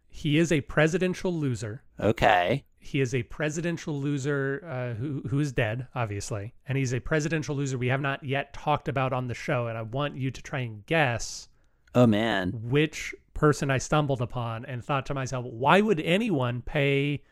[0.08, 1.84] He is a presidential loser.
[2.00, 2.64] Okay.
[2.80, 7.54] He is a presidential loser uh, who who is dead, obviously, and he's a presidential
[7.54, 9.66] loser we have not yet talked about on the show.
[9.68, 11.48] And I want you to try and guess
[11.94, 12.52] Oh man.
[12.62, 17.22] which person I stumbled upon and thought to myself, why would anyone pay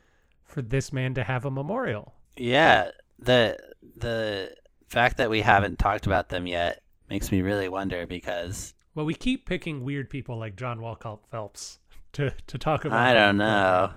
[0.44, 2.14] for this man to have a memorial?
[2.36, 2.90] Yeah.
[3.18, 3.58] The
[3.96, 4.54] the
[4.88, 9.14] fact that we haven't talked about them yet makes me really wonder because Well, we
[9.14, 11.78] keep picking weird people like John Wolcott Phelps
[12.14, 12.98] to to talk about.
[12.98, 13.90] I don't know.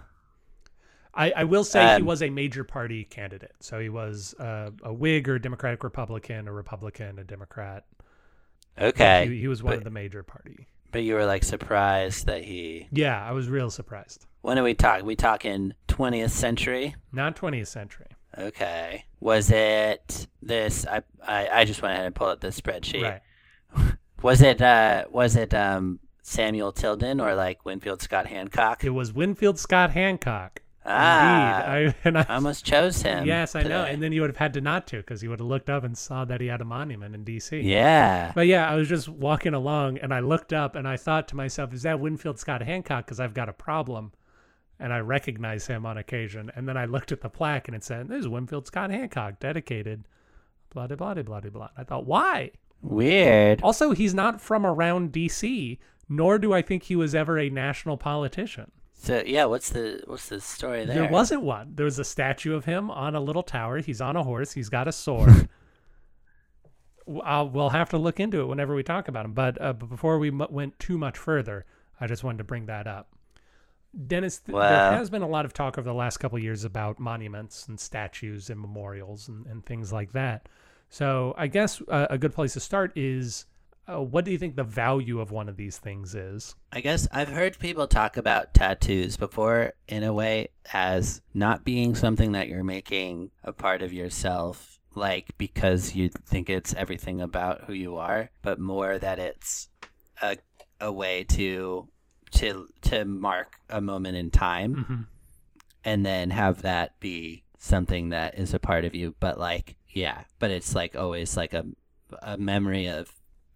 [1.14, 3.56] I, I will say he Um, was a major party candidate.
[3.60, 7.86] So he was uh, a Whig or Democratic Republican, a Republican, a Democrat.
[8.80, 9.28] Okay.
[9.28, 10.68] He, he was one but- of the major party.
[10.92, 12.88] But you were like surprised that he.
[12.92, 14.26] Yeah, I was real surprised.
[14.42, 15.06] When are we talking?
[15.06, 16.96] We talking 20th century?
[17.12, 18.08] Not 20th century.
[18.38, 19.06] Okay.
[19.20, 20.86] Was it this?
[20.88, 23.04] I I, I just went ahead and pulled up this spreadsheet.
[23.04, 23.94] Right.
[24.22, 28.84] Was it uh was it um Samuel Tilden or like Winfield Scott Hancock?
[28.84, 30.62] It was Winfield Scott Hancock.
[30.84, 31.96] Ah, Indeed.
[32.04, 33.26] I, and I, almost chose him.
[33.26, 33.84] Yes, I know.
[33.84, 35.84] And then you would have had to not to because you would have looked up
[35.84, 37.60] and saw that he had a monument in D.C.
[37.62, 38.32] yeah.
[38.34, 41.36] But yeah, I was just walking along and I looked up and I thought to
[41.36, 43.06] myself, is that Winfield Scott Hancock?
[43.06, 44.12] Because I've got a problem.
[44.80, 46.52] And I recognize him on occasion.
[46.56, 50.08] And then I looked at the plaque and it said, there's Winfield Scott Hancock, dedicated,
[50.72, 51.70] blah, blah, blah, blah, blah, blah.
[51.78, 52.50] I thought, why?
[52.82, 53.62] Weird.
[53.62, 55.78] Also, he's not from around D.C.,
[56.10, 58.72] nor do I think he was ever a national politician.
[59.04, 60.96] So yeah, what's the what's the story there?
[60.96, 61.72] There wasn't one.
[61.74, 63.80] There was a statue of him on a little tower.
[63.80, 64.52] He's on a horse.
[64.52, 65.50] He's got a sword.
[67.24, 69.34] I'll, we'll have to look into it whenever we talk about him.
[69.34, 71.66] But, uh, but before we went too much further,
[72.00, 73.10] I just wanted to bring that up.
[74.08, 74.70] Dennis, th- Wow.
[74.92, 77.68] there has been a lot of talk over the last couple of years about monuments
[77.68, 80.48] and statues and memorials and, and things like that.
[80.90, 83.46] So I guess uh, a good place to start is
[83.88, 86.56] uh, what do you think the value of one of these things is?
[86.72, 91.96] I guess I've heard people talk about tattoos before in a way as not being
[91.96, 97.64] something that you're making a part of yourself, like because you think it's everything about
[97.66, 99.70] who you are, but more that it's
[100.22, 100.38] a
[100.80, 101.88] a way to
[102.32, 105.02] to to mark a moment in time Mm-hmm.
[105.84, 110.24] and then have that be something that is a part of you but like yeah
[110.40, 111.66] but it's like always like a
[112.24, 113.12] a memory of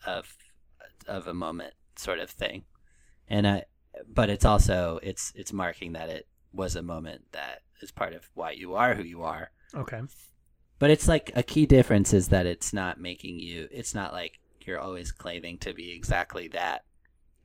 [0.06, 0.38] of
[1.08, 2.64] of a moment sort of thing.
[3.28, 3.64] And i
[4.08, 8.30] but it's also it's it's marking that it was a moment that is part of
[8.34, 9.52] why you are who you are.
[9.74, 10.02] Okay.
[10.80, 14.40] but it's like a key difference is that it's not making you it's not like
[14.62, 16.84] you're always claiming to be exactly that.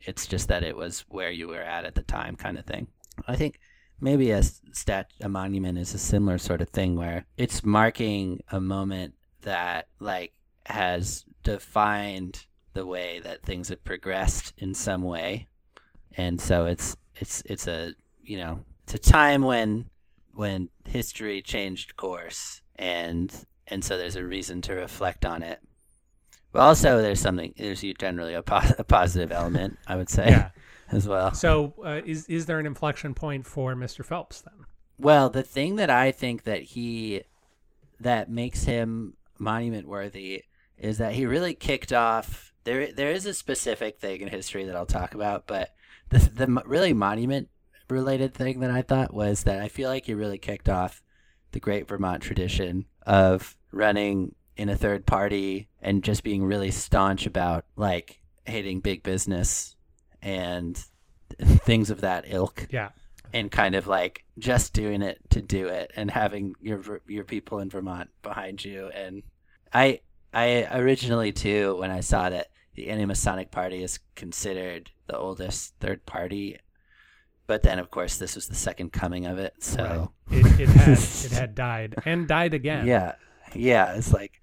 [0.00, 2.86] It's just that it was where you were at at the time kind of thing.
[3.28, 3.60] I think
[4.00, 8.60] maybe a stat a monument is a similar sort of thing where it's marking a
[8.60, 10.32] moment that like
[10.66, 12.46] has defined
[12.80, 15.46] the way that things have progressed in some way
[16.16, 19.84] and so it's it's it's a you know it's a time when
[20.32, 25.60] when history changed course and and so there's a reason to reflect on it
[26.52, 30.48] but also there's something there's generally a, po- a positive element i would say Yeah.
[30.92, 34.02] as well So uh, is is there an inflection point for Mr.
[34.04, 34.64] Phelps then?
[34.98, 37.22] well the thing that i think that he
[38.00, 40.44] that makes him monument worthy
[40.78, 44.76] is that he really kicked off there there is a specific thing in history that
[44.76, 45.70] i'll talk about but
[46.10, 47.48] the, the really monument
[47.88, 51.02] related thing that i thought was that i feel like you really kicked off
[51.52, 57.26] the great vermont tradition of running in a third party and just being really staunch
[57.26, 59.74] about like hating big business
[60.22, 60.84] and
[61.40, 62.90] things of that ilk Yeah.
[63.32, 67.58] and kind of like just doing it to do it and having your your people
[67.60, 69.22] in Vermont behind you and
[69.72, 70.00] I
[70.32, 76.06] I originally too when I saw that the Anti-Masonic Party is considered the oldest third
[76.06, 76.58] party
[77.46, 80.98] but then of course this was the second coming of it so It, it had
[80.98, 82.86] it had died and died again.
[82.86, 83.14] yeah
[83.54, 84.40] yeah it's like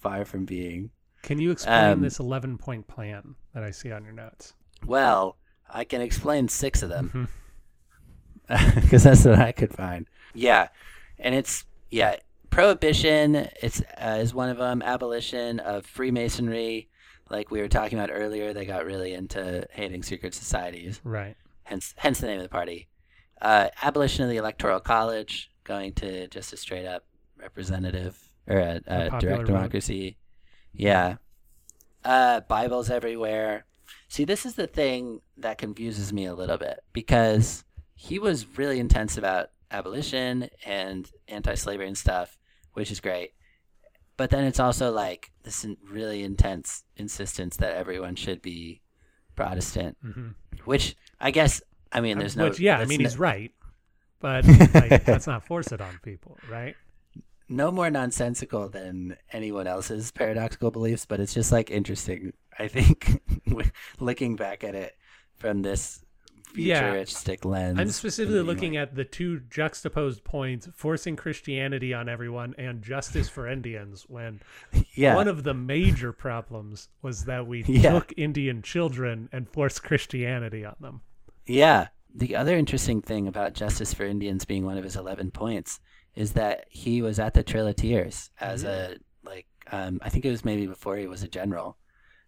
[0.00, 0.90] far from being
[1.22, 4.54] Can you explain Um, this 11 point plan that I see on your notes?
[4.84, 5.36] well
[5.70, 7.28] I can explain six of them
[8.48, 10.06] because that's what I could find.
[10.34, 10.68] Yeah,
[11.18, 12.16] and it's yeah,
[12.52, 13.48] prohibition.
[13.60, 14.82] It's uh, is one of them.
[14.82, 16.88] Abolition of Freemasonry,
[17.30, 18.52] like we were talking about earlier.
[18.52, 21.00] They got really into hating secret societies.
[21.02, 21.36] Right.
[21.64, 22.88] Hence, hence the name of the party.
[23.40, 27.04] Uh, abolition of the Electoral College, going to just a straight up
[27.36, 30.16] representative or a, A a direct democracy.
[30.72, 31.16] Yeah.
[32.04, 33.64] Uh, Bibles everywhere.
[34.08, 38.78] See, this is the thing that confuses me a little bit because he was really
[38.78, 42.36] intense about abolition and anti-slavery and stuff,
[42.72, 43.32] which is great.
[44.16, 48.80] But then it's also like this really intense insistence that everyone should be
[49.34, 50.28] Protestant, hmm
[50.64, 53.52] which I guess I mean there's no Which, yeah, I mean, no, he's right.
[54.20, 56.76] But like, let's not force it on people, right?
[57.48, 62.32] no more nonsensical than anyone else's paradoxical beliefs, but it's just like interesting.
[62.58, 63.22] I think
[64.00, 64.96] looking back at it
[65.36, 66.01] from this
[66.54, 66.80] Yeah.
[66.80, 67.78] futuristic lens.
[67.78, 73.48] I'm specifically looking at the two juxtaposed points forcing Christianity on everyone and justice for
[73.48, 74.40] Indians when
[74.94, 77.92] yeah, one of the major problems was that we Yeah.
[77.92, 81.00] took Indian children and forced Christianity on them.
[81.46, 81.88] Yeah.
[82.14, 85.80] The other interesting thing about Justice for Indians being one of his 11 points
[86.14, 90.26] is that he was at the Trail of Tears as a, like, um, I think
[90.26, 91.78] it was maybe before he was a general.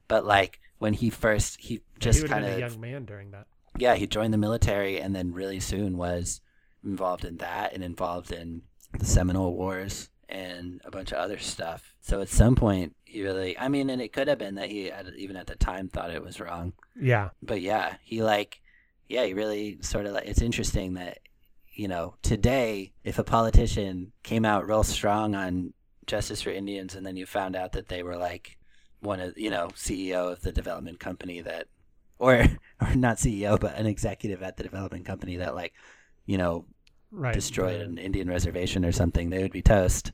[0.08, 3.32] But, like, when he first, he just he would have kind of, young man during
[3.32, 3.46] that.
[3.78, 6.40] Yeah, he joined the military and then really soon was
[6.84, 8.62] involved in that and involved in
[8.98, 11.94] the Seminole Wars and a bunch of other stuff.
[12.00, 14.90] So at some point, he really, I mean, and it could have been that he,
[14.90, 17.30] at, even at the time, thought it was wrong Yeah.
[17.42, 18.60] but yeah, he like,
[19.08, 20.26] yeah, he really sort of like.
[20.26, 21.18] It's interesting that,
[21.74, 25.74] you know, today if a politician came out real strong on
[26.06, 28.56] justice for Indians, and then you found out that they were like
[29.00, 31.66] one of you know CEO of the development company that,
[32.24, 32.46] or
[32.80, 35.72] or not CEO but an executive at the development company that like,
[36.26, 36.64] you know,
[37.16, 37.32] Right.
[37.32, 40.10] destroyed an Indian reservation or something, they would be toast.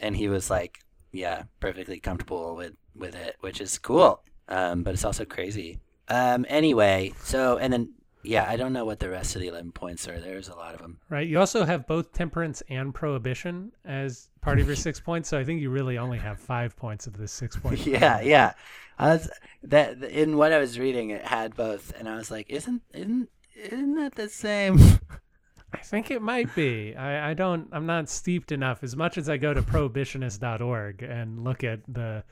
[0.00, 0.80] And he was like,
[1.12, 4.20] yeah, perfectly comfortable with with it, which is cool.
[4.48, 5.78] Um, but it's also crazy.
[6.08, 9.72] Um, anyway, so and then Yeah, I don't know what the rest of the 11
[9.72, 10.18] points are.
[10.18, 10.98] There's a lot of them.
[11.08, 11.28] Right.
[11.28, 15.28] You also have both temperance and prohibition as part of your six points.
[15.28, 17.84] So I think you really only have five points of this six point.
[17.86, 18.52] Yeah, yeah.
[18.98, 19.30] I was
[19.64, 23.28] that in what I was reading, it had both, and I was like, "Isn't isn't
[23.56, 24.78] isn't that the same?"
[25.72, 26.94] I think it might be.
[26.94, 27.68] I, I don't.
[27.72, 28.84] I'm not steeped enough.
[28.84, 32.22] As much as I go to prohibitionist.org and look at the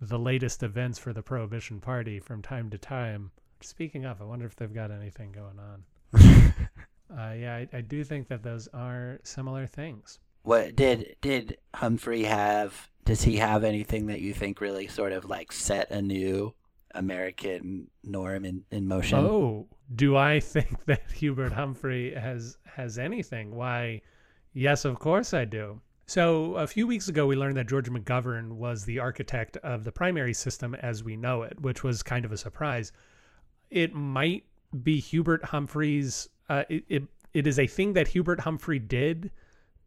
[0.00, 3.32] the latest events for the Prohibition Party from time to time.
[3.60, 5.84] Speaking of, I wonder if they've got anything going on.
[7.18, 10.18] uh, yeah, I, I do think that those are similar things.
[10.42, 12.88] What did did Humphrey have?
[13.04, 16.54] Does he have anything that you think really sort of like set a new
[16.94, 19.18] American norm in, in motion?
[19.18, 23.54] Oh, do I think that Hubert Humphrey has has anything?
[23.54, 24.02] Why,
[24.52, 25.80] yes, of course I do.
[26.06, 29.92] So a few weeks ago, we learned that George McGovern was the architect of the
[29.92, 32.92] primary system as we know it, which was kind of a surprise.
[33.70, 34.44] It might
[34.82, 36.28] be Hubert Humphrey's.
[36.48, 39.30] Uh, it, it it is a thing that Hubert Humphrey did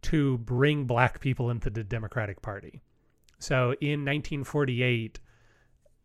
[0.06, 2.82] to bring black people into the Democratic Party.
[3.40, 5.20] So in 1948,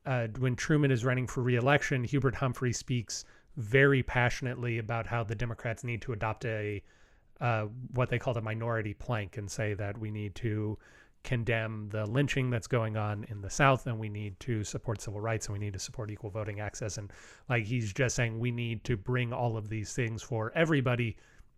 [0.07, 3.25] uh, when Truman is running for reelection, Hubert Humphrey speaks
[3.57, 6.83] very passionately about how the Democrats need to adopt a
[7.41, 10.79] uh, what they call a minority plank and say that we need to
[11.23, 15.21] condemn the lynching that's going on in the South and we need to support civil
[15.21, 16.99] rights and we need to support equal voting access.
[16.99, 17.11] And
[17.49, 21.17] like he's just saying, we need to bring all of these things for everybody,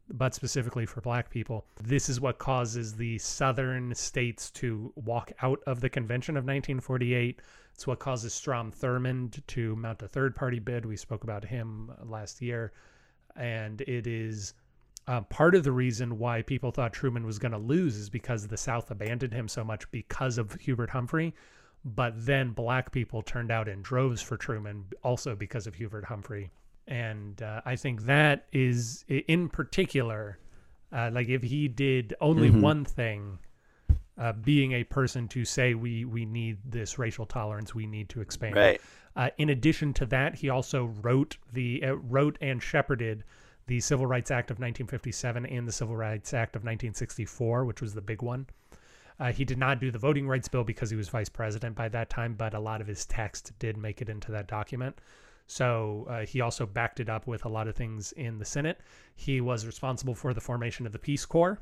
[0.08, 1.66] but specifically for black people.
[1.80, 7.40] This is what causes the southern states to walk out of the convention of 1948.
[7.74, 10.84] It's what causes Strom Thurmond to mount a third party bid.
[10.84, 12.72] We spoke about him last year.
[13.36, 14.54] And it is
[15.08, 18.46] uh, part of the reason why people thought Truman was going to lose is because
[18.46, 21.34] the South abandoned him so much because of Hubert Humphrey.
[21.84, 26.50] But then black people turned out in droves for Truman also because of Hubert Humphrey.
[26.86, 30.38] And uh, I think that is, in particular,
[30.92, 32.60] uh, like if he did only Mhm.
[32.60, 33.38] one thing,
[34.18, 38.20] uh, being a person to say we we need this racial tolerance, we need to
[38.20, 38.56] expand.
[38.56, 38.80] Right.
[39.14, 43.24] Uh, in addition to that, he also wrote the uh, wrote and shepherded
[43.66, 47.94] the Civil Rights Act of 1957 and the Civil Rights Act of 1964, which was
[47.94, 48.46] the big one.
[49.20, 51.88] Uh, he did not do the voting rights bill because he was vice president by
[51.88, 54.98] that time, but a lot of his text did make it into that document.
[55.46, 58.80] So uh, he also backed it up with a lot of things in the Senate.
[59.14, 61.60] He was responsible for the formation of the Peace Corps,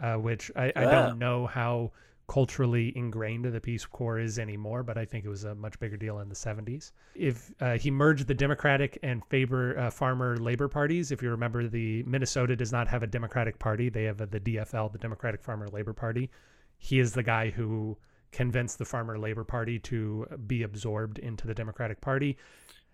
[0.00, 0.90] uh, which I, I Wow.
[0.90, 1.92] don't know how
[2.28, 5.96] culturally ingrained the Peace Corps is anymore, but I think it was a much bigger
[5.96, 6.92] deal in the 70s.
[7.14, 11.66] If uh, he merged the Democratic and Faber uh, Farmer Labor parties, if you remember,
[11.68, 15.42] the Minnesota does not have a Democratic Party; they have a, the DFL, the Democratic
[15.42, 16.30] Farmer Labor Party.
[16.78, 17.98] He is the guy who
[18.30, 22.38] convinced the Farmer Labor Party to be absorbed into the Democratic Party.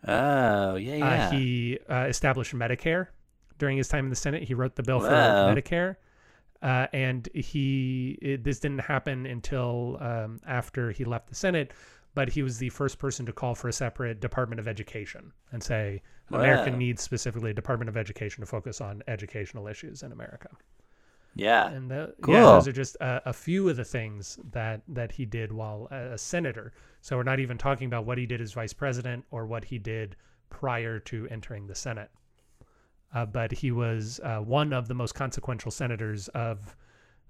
[0.07, 1.27] Oh, yeah, yeah.
[1.27, 3.09] Uh, he uh, established Medicare
[3.59, 4.43] during his time in the Senate.
[4.45, 5.11] He wrote the bill for.
[5.11, 5.97] Medicare,
[6.63, 11.73] uh, and he it, this didn't happen until um, after he left the Senate.
[12.15, 15.63] But he was the first person to call for a separate Department of Education and
[15.63, 16.77] say America Wow.
[16.77, 20.49] needs specifically a Department of Education to focus on educational issues in America.
[21.39, 21.70] Yeah.
[21.70, 22.34] And the, Cool.
[22.34, 25.89] yeah, those are just a, a few of the things that that he did while
[25.91, 26.72] a, a senator.
[27.01, 29.78] So we're not even talking about what he did as vice president or what he
[29.78, 30.16] did
[30.51, 32.11] prior to entering the Senate.
[33.14, 36.76] Uh, but he was uh, one of the most consequential senators of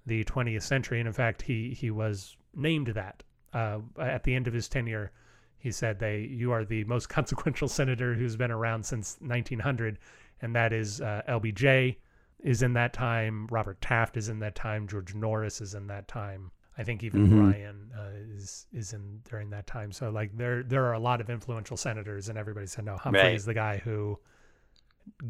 [0.06, 4.48] the 20th century, and in fact, he he was named that uh, at the end
[4.48, 5.12] of his tenure.
[5.59, 9.98] He said, "They, you are the most consequential senator who's been around since 1900,"
[10.40, 11.96] and that is uh, LBJ
[12.41, 13.47] is in that time.
[13.51, 14.86] Robert Taft is in that time.
[14.86, 16.51] George Norris is in that time.
[16.76, 17.51] I think even Mhm.
[17.51, 19.91] Bryan uh, is is in during that time.
[19.91, 22.97] So like there there are a lot of influential senators, and everybody said no.
[22.97, 23.34] Humphrey Right.
[23.34, 24.20] is the guy who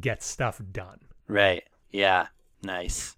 [0.01, 1.01] gets stuff done.
[1.27, 1.65] Right.
[1.91, 2.29] Yeah.
[2.63, 3.17] Nice.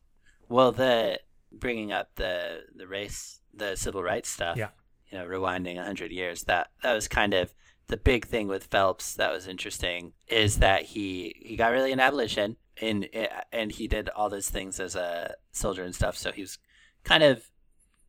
[0.48, 1.20] Well, the
[1.52, 4.56] bringing up the the race, the civil rights stuff.
[4.56, 4.70] Yeah.
[5.10, 6.44] You know, rewinding a hundred years.
[6.44, 7.52] That that was kind of
[7.88, 9.14] the big thing with Phelps.
[9.14, 13.08] That was interesting is that he he got really an abolition and
[13.52, 16.16] and he did all those things as a soldier and stuff.
[16.16, 16.58] So he was
[17.04, 17.50] kind of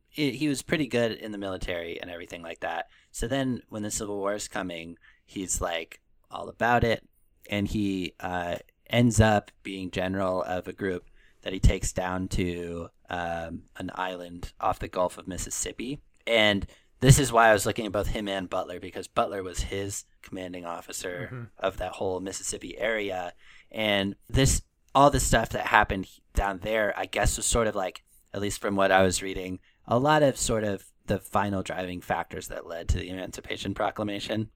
[0.08, 2.86] he was pretty good in the military and everything like that.
[3.10, 6.00] So then when the Civil War is coming, he's like
[6.30, 7.08] all about it,
[7.48, 8.56] and he uh,
[8.90, 11.06] ends up being general of a group
[11.42, 16.00] that he takes down to um, an island off the Gulf of Mississippi.
[16.26, 16.66] And
[17.00, 20.04] this is why I was looking at both him and Butler because Butler was his
[20.22, 21.48] commanding officer Mhm.
[21.58, 23.32] of that whole Mississippi area.
[23.72, 24.62] And this,
[24.94, 28.60] all the stuff that happened down there, I guess, was sort of like, at least
[28.60, 32.66] from what I was reading, a lot of sort of the final driving factors that
[32.66, 34.50] led to the Emancipation Proclamation.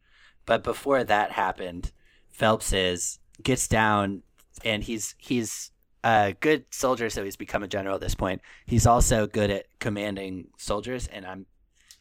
[0.45, 1.93] But before that happened,
[2.31, 4.23] Phelps is gets down
[4.65, 5.71] and he's he's
[6.05, 8.41] a good soldier, so he's become a general at this point.
[8.65, 11.47] He's also good at commanding soldiers, and I'm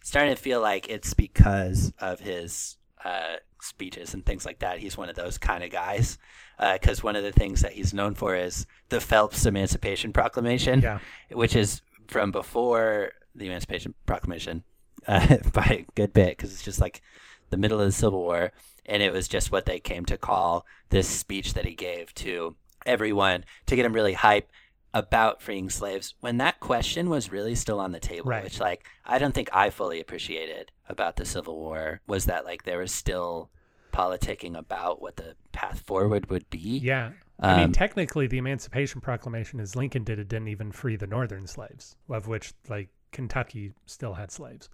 [0.03, 4.79] starting to feel like it's because of his uh, speeches and things like that.
[4.79, 6.17] He's one of those kind of guys.
[6.59, 10.99] Because one of the things that he's known for is the Phelps Emancipation Proclamation, Yeah.
[11.31, 14.63] which is from before the Emancipation Proclamation
[15.07, 17.01] uh, by a good bit, because it's just like
[17.49, 18.53] the middle of the Civil War,
[18.85, 22.55] and it was just what they came to call this speech that he gave to
[22.85, 24.49] everyone to get him really hype
[24.93, 28.43] about freeing slaves when that question was really still on the table Right.
[28.45, 32.63] which like i don't think i fully appreciated about the civil war was that like
[32.63, 33.49] there was still
[33.95, 37.11] politicking about what the path forward would be Yeah.
[37.39, 41.07] I mean, Um, technically, the Emancipation Proclamation, as Lincoln did it, didn't even free the
[41.07, 44.69] northern slaves, of which, like, Kentucky still had slaves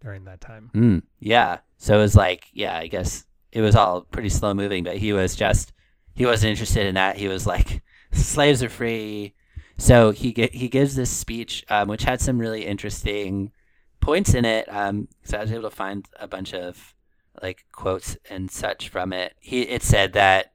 [0.00, 0.70] during that time.
[0.74, 1.58] Mm, yeah.
[1.76, 5.12] So it was like, yeah, I guess it was all pretty slow moving, but he
[5.12, 5.72] was just
[6.14, 7.16] he wasn't interested in that.
[7.16, 7.82] He was like,
[8.12, 9.34] slaves are free.
[9.76, 13.52] So he ge- he gives this speech, um, which had some really interesting
[14.00, 14.66] points in it.
[14.72, 16.94] Um, so I was able to find a bunch of
[17.42, 19.34] like quotes and such from it.
[19.40, 20.52] He it said that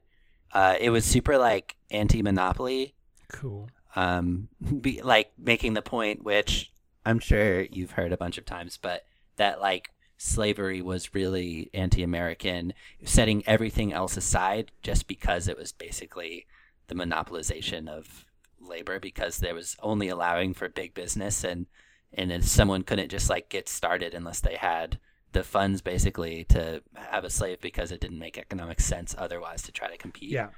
[0.52, 2.94] uh, it was super like anti-monopoly
[3.28, 3.68] Cool.
[3.94, 4.48] um,
[4.80, 6.72] be, like making the point, which
[7.04, 9.04] I'm sure you've heard a bunch of times, but
[9.36, 12.72] that like slavery was really anti-American,
[13.04, 16.46] setting everything else aside just because it was basically
[16.88, 18.24] the monopolization of
[18.60, 21.66] labor because there was only allowing for big business and
[22.12, 24.98] and if someone couldn't just like get started unless they had
[25.32, 29.72] the funds basically to have a slave because it didn't make economic sense otherwise to
[29.72, 30.48] try to compete Yeah.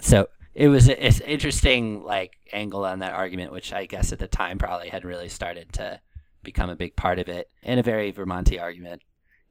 [0.00, 4.28] so it was it's interesting like angle on that argument which i guess at the
[4.28, 6.00] time probably had really started to
[6.42, 9.02] become a big part of it and a very vermonti argument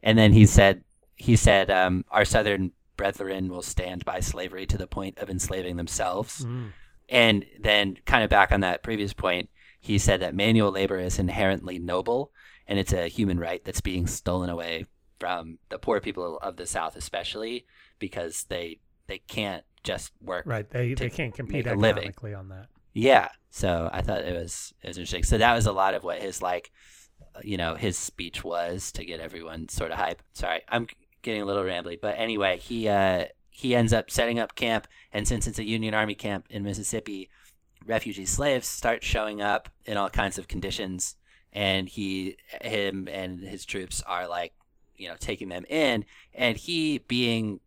[0.03, 0.83] and then he said
[1.15, 5.75] he said um, our southern brethren will stand by slavery to the point of enslaving
[5.77, 6.71] themselves Mm.
[7.09, 9.49] and then kind of back on that previous point
[9.81, 12.31] he said that manual labor is inherently noble
[12.69, 14.85] and it's a human right that's being stolen away
[15.19, 17.65] from the poor people of the south especially
[17.99, 20.69] because they they can't just work Right.
[20.69, 22.09] They, they can't compete a living.
[22.09, 22.67] economically on that.
[22.93, 23.29] yeah.
[23.49, 25.23] So I thought it was it was interesting.
[25.23, 26.71] So that was a lot of what his like,
[27.43, 30.21] you know, his speech was to get everyone sort of hype.
[30.33, 30.87] Sorry, I'm
[31.23, 35.27] getting a little rambly, but anyway, he uh he ends up setting up camp, and
[35.27, 37.29] since it's a Union Army camp in Mississippi,
[37.85, 41.15] refugee slaves start showing up in all kinds of conditions,
[41.53, 44.53] and he him and his troops are like,
[44.95, 47.59] you know, taking them in, and he being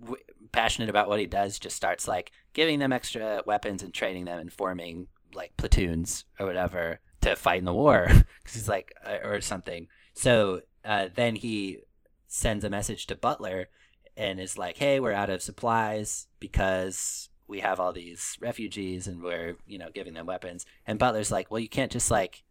[0.00, 0.22] w-
[0.52, 4.38] passionate about what he does just starts like giving them extra weapons and training them
[4.38, 9.18] and forming like platoons or whatever to fight in the war because he's like uh,
[9.22, 9.86] or something.
[10.14, 11.78] So uh, then he
[12.26, 13.68] sends a message to butler
[14.16, 19.22] and is like hey we're out of supplies because we have all these refugees and
[19.22, 20.66] we're you know giving them weapons.
[20.86, 22.42] And butler's like well you can't just like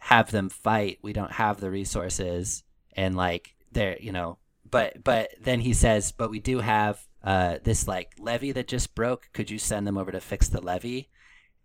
[0.00, 0.98] have them fight.
[1.02, 2.62] We don't have the resources.
[2.94, 4.38] And like they're you know
[4.68, 8.94] but but then he says but we do have uh this like levee that just
[8.94, 9.28] broke.
[9.32, 11.08] Could you send them over to fix the levee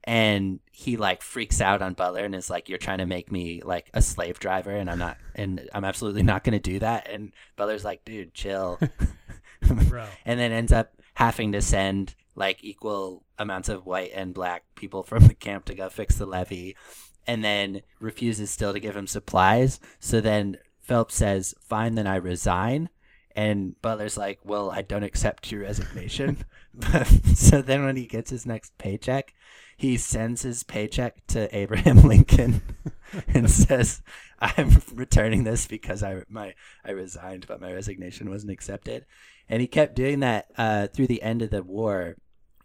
[0.03, 3.61] and he like freaks out on butler and is like you're trying to make me
[3.63, 7.09] like a slave driver and i'm not and i'm absolutely not going to do that.
[7.09, 8.79] And butler's like dude chill.
[9.87, 10.05] Bro.
[10.25, 15.03] and then ends up having to send like equal amounts of white and black people
[15.03, 16.75] from the camp to go fix the levee
[17.27, 19.79] and then refuses still to give him supplies.
[19.99, 22.89] So then phelps says fine then i resign.
[23.35, 26.45] And butler's like well i don't accept your resignation.
[27.35, 29.33] So then when he gets his next paycheck
[29.77, 32.63] he sends his paycheck to abraham lincoln
[33.27, 34.01] and says
[34.39, 39.05] i'm returning this because i my i resigned but my resignation wasn't accepted.
[39.49, 42.15] And he kept doing that uh, through the end of the war.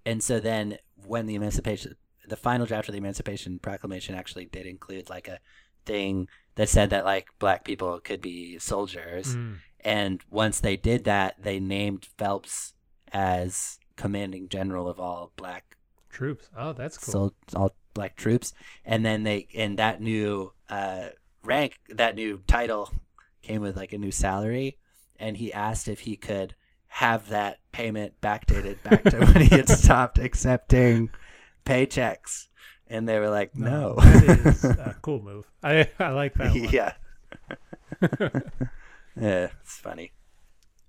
[0.06, 1.96] And so then, when the emancipation,
[2.28, 5.40] the final draft of the Emancipation Proclamation actually did include like a
[5.84, 9.34] thing that said that like black people could be soldiers.
[9.34, 9.56] Mm.
[9.80, 12.74] And once they did that, they named Phelps
[13.12, 15.76] as commanding general of all black
[16.10, 16.48] Troops.
[16.56, 17.12] Oh, that's cool.
[17.12, 18.52] sol- all black troops.
[18.84, 21.08] And then they, and that new uh,
[21.44, 22.90] rank, that new title
[23.42, 24.78] came with like a new salary.
[25.20, 26.54] And he asked if he could
[26.88, 31.10] have that payment backdated back to when he had stopped accepting
[31.68, 32.46] paychecks.
[32.88, 33.96] And they were like, no.
[33.96, 35.46] that is a cool move.
[35.62, 36.68] I, I like that one.
[36.70, 36.94] yeah.
[39.20, 40.12] yeah, it's funny.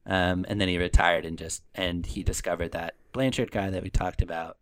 [0.05, 3.89] Um, and then he retired and just and he discovered that Blanchard guy that we
[3.89, 4.57] talked about,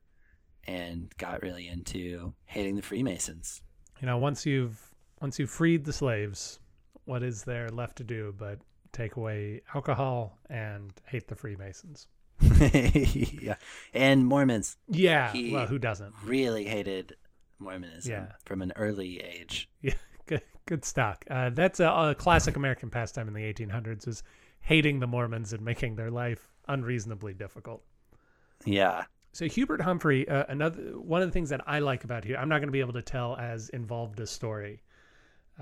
[0.68, 3.62] and got really into hating the Freemasons.
[4.02, 4.82] You know, once you've
[5.22, 6.60] once you've freed the slaves,
[7.06, 8.60] what is there left to do but
[8.92, 12.08] take away alcohol and hate the Freemasons?
[13.42, 13.56] yeah,
[13.94, 15.32] and Mormons Yeah.
[15.32, 16.14] He- well, who doesn't?
[16.24, 17.16] really hated
[17.60, 18.32] Mormonism Yeah.
[18.46, 19.70] from an early age.
[19.82, 19.94] Yeah.
[20.28, 21.24] Good, good stock.
[21.30, 24.24] Uh, that's a, a classic American pastime in the 1800s is
[24.60, 27.82] hating the Mormons and making their life unreasonably difficult.
[28.66, 32.36] Yeah, So Hubert Humphrey, uh, another one of the things that I like about here,
[32.36, 34.82] I'm not going to be able to tell as involved a story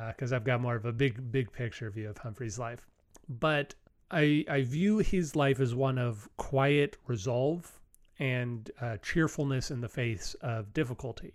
[0.08, 2.88] because I've got more of a big, big picture view of Humphrey's life.
[3.30, 3.76] But
[4.12, 7.80] I, I view his life as one of quiet resolve
[8.20, 11.34] and uh, cheerfulness in the face of difficulty.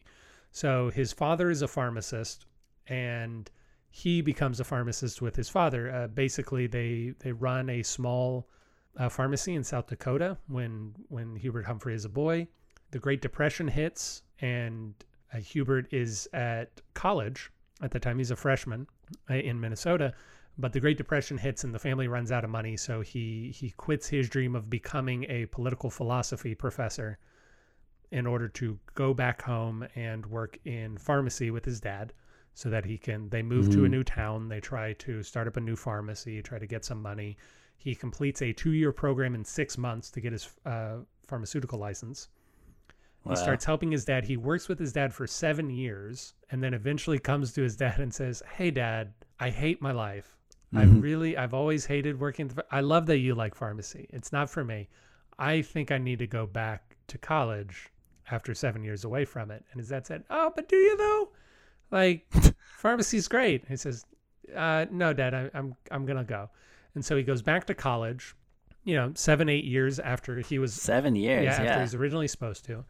[0.53, 2.47] So his father is a pharmacist,
[2.87, 3.51] and
[3.91, 5.91] he becomes a pharmacist with his father.
[5.91, 8.49] Uh, basically, they they run a small
[8.97, 12.49] uh, pharmacy in South Dakota when when Hubert Humphrey is a boy.
[12.93, 14.95] The Great Depression hits, and
[15.33, 17.51] uh, Hubert is at college
[17.83, 18.19] at the time.
[18.19, 18.87] He's a freshman
[19.29, 20.15] uh, in Minnesota,
[20.59, 22.77] but the Great Depression hits, and the family runs out of money.
[22.77, 27.19] So he he quits his dream of becoming a political philosophy professor
[28.11, 32.13] in order to go back home and work in pharmacy with his dad
[32.55, 33.91] so that he can they move to a Mhm.
[33.93, 37.37] new town they try to start up a new pharmacy try to get some money
[37.77, 42.29] he completes a two-year program in six months to get his uh, pharmaceutical license
[43.25, 43.33] Wow.
[43.33, 44.25] he starts helping his dad.
[44.25, 47.99] He works with his dad for seven years and then eventually comes to his dad
[48.01, 50.37] and says hey dad i hate my life.
[50.75, 51.03] I Mhm.
[51.03, 54.07] really i've always hated working i love that you like pharmacy.
[54.11, 54.89] It's not for me.
[55.39, 57.89] I think i need to go back to college
[58.31, 59.65] after seven years away from it.
[59.73, 61.29] And his dad said oh but do you though?
[61.91, 62.27] Like
[62.79, 63.67] pharmacy's great.
[63.69, 64.05] He says
[64.57, 66.49] uh, no dad I, i'm i'm gonna go.
[66.95, 68.35] And so he goes back to college
[68.85, 71.45] you know seven eight years after he was Seven years.
[71.45, 72.85] yeah, Yeah, after he's originally supposed to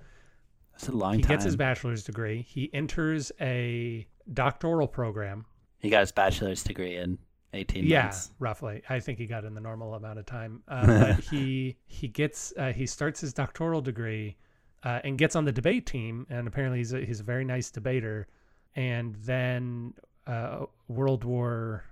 [0.88, 1.30] a long he time.
[1.36, 2.42] gets his bachelor's degree.
[2.42, 5.46] He enters a doctoral program.
[5.78, 7.18] He got his bachelor's degree in
[7.54, 8.30] eighteen yeah months.
[8.38, 8.82] roughly.
[8.88, 10.62] I think he got in the normal amount of time.
[10.68, 14.36] Uh, but he he gets uh, he starts his doctoral degree
[14.84, 17.70] uh, and gets on the debate team and apparently he's a, he's a very nice
[17.70, 18.28] debater.
[18.76, 19.94] And then
[20.26, 21.84] uh, world war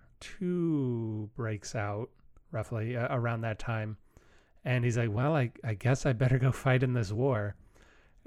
[0.43, 2.09] ii breaks out
[2.53, 3.97] roughly uh, around that time.
[4.65, 7.55] And he's like well I, I guess i better go fight in this war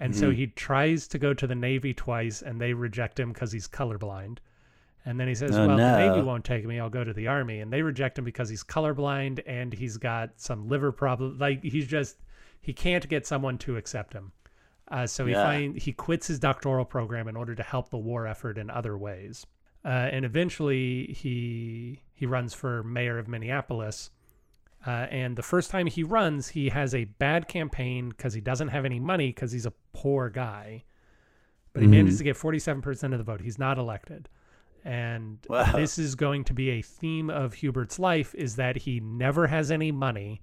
[0.02, 0.36] and so Mhm.
[0.36, 4.40] he tries to go to the navy twice and they reject him because he's colorblind
[5.06, 6.80] and then he says, Oh, "Well, the Navy won't take me.
[6.80, 10.40] I'll go to the Army." And they reject him because he's colorblind and he's got
[10.40, 11.40] some liver problem.
[11.40, 12.18] Like he's just
[12.60, 14.32] he can't get someone to accept him.
[14.90, 15.44] Uh, so he Yeah.
[15.44, 18.96] find he quits his doctoral program in order to help the war effort in other
[18.98, 19.48] ways.
[19.84, 24.12] Uh, and eventually he he runs for mayor of Minneapolis.
[24.86, 28.70] Uh, and the first time he runs, he has a bad campaign because he doesn't
[28.70, 30.84] have any money because he's a poor guy.
[31.74, 31.92] But he Mhm.
[31.92, 33.42] manages to get 47% of the vote.
[33.42, 34.28] He's not elected.
[34.84, 35.72] And Wow.
[35.74, 39.70] this is going to be a theme of Hubert's life is that he never has
[39.70, 40.42] any money.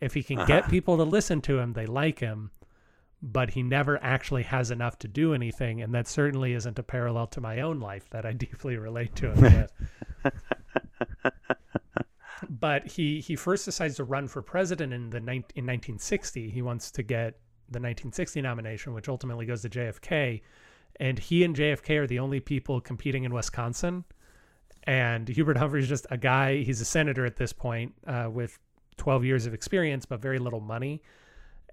[0.00, 0.70] If he can get Uh-huh.
[0.70, 2.50] people to listen to him, they like him,
[3.22, 5.80] but he never actually has enough to do anything.
[5.80, 9.32] And that certainly isn't a parallel to my own life that I deeply relate to
[9.32, 9.72] him with.
[12.62, 16.48] but he he first decides to run for president in the in 1960.
[16.48, 17.34] He wants to get
[17.68, 20.42] the 1960 nomination, which ultimately goes to JFK,
[21.00, 24.04] and he and JFK are the only people competing in Wisconsin.
[24.84, 26.62] And Hubert Humphrey is just a guy.
[26.62, 28.60] He's a senator at this point uh, with
[28.96, 31.02] 12 years of experience, but very little money.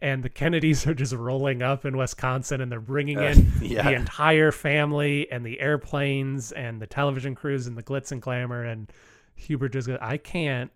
[0.02, 3.84] And the Kennedys are just rolling up in Wisconsin, and they're bringing Uh, in yeah.
[3.84, 8.64] the entire family and the airplanes and the television crews and the glitz and glamour.
[8.64, 8.92] And
[9.36, 10.72] Hubert just goes, "I can't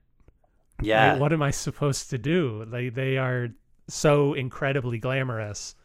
[0.85, 1.13] Yeah.
[1.13, 2.65] like, what am I supposed to do?
[2.65, 3.49] They they are
[3.87, 5.75] so incredibly glamorous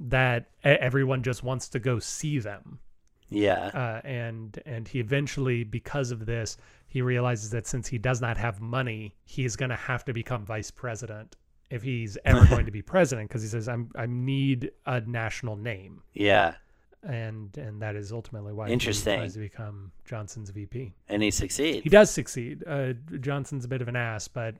[0.00, 2.80] that everyone just wants to go see them.
[3.30, 3.70] yeah.
[3.72, 6.56] Uh, and and he eventually, because of this,
[6.88, 10.12] he realizes that since he does not have money, he is going to have to
[10.12, 11.36] become vice president
[11.70, 13.28] if he's ever going to be president.
[13.28, 16.54] Because he says, "I'm I need a national name," yeah.
[17.02, 19.14] And and that is ultimately why Interesting.
[19.14, 20.92] he tries to become Johnson's VP.
[21.08, 21.82] And he succeeds.
[21.84, 22.64] He does succeed.
[22.66, 24.56] Uh, Johnson's a bit of an ass, but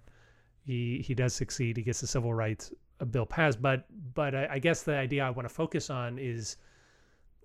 [0.64, 1.76] he he does succeed.
[1.76, 3.60] He gets the civil rights uh, bill passed.
[3.60, 6.56] But but I, I guess the idea I want to focus on is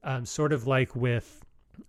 [0.03, 1.43] um, sort of like with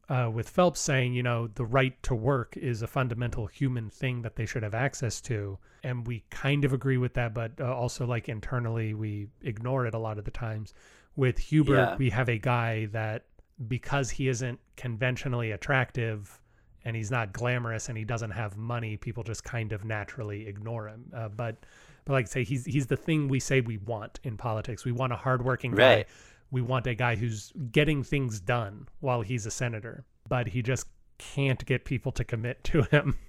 [0.09, 4.22] uh, with Phelps saying, you know, the right to work is a fundamental human thing
[4.22, 7.74] that they should have access to, and we kind of agree with that, but uh,
[7.74, 10.72] also like internally we ignore it a lot of the times.
[11.16, 11.96] With Hubert, Yeah.
[11.96, 13.24] we have a guy that
[13.68, 16.40] because he isn't conventionally attractive
[16.84, 20.88] and he's not glamorous and he doesn't have money, people just kind of naturally ignore
[20.88, 21.04] him.
[21.14, 21.64] Uh, but
[22.04, 24.84] but like I say, he's he's the thing we say we want in politics.
[24.84, 26.06] We want a hardworking guy.
[26.50, 30.86] We want a guy who's getting things done while he's a senator, but he just
[31.18, 33.16] can't get people to commit to him.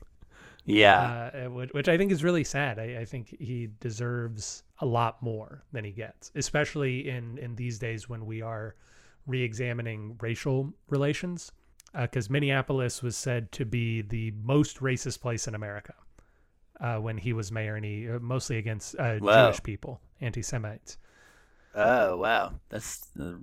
[0.66, 1.32] Yeah.
[1.34, 2.80] uh, which, which I think is really sad.
[2.80, 7.80] I, I think he deserves a lot more than he gets, especially in in these
[7.80, 8.76] days when we are
[9.28, 11.52] re-examining racial relations.
[11.96, 15.94] Because Minneapolis was said to be the most racist place in America
[16.82, 19.20] uh, when he was mayor, and he uh, mostly against uh.
[19.20, 20.98] Jewish people, anti-Semites.
[21.76, 23.34] oh wow, that's uh,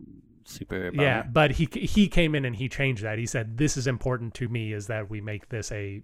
[0.44, 0.90] super.
[0.90, 1.02] Bummer.
[1.02, 3.18] Yeah, but he he came in and he changed that.
[3.18, 6.02] He said, "This is important to me: is that we make this a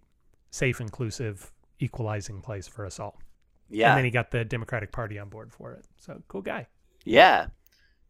[0.51, 3.19] safe, inclusive, equalizing place for us all."
[3.69, 5.85] yeah, And then he got the Democratic Party on board for it.
[5.99, 6.67] So cool guy.
[7.05, 7.49] yeah.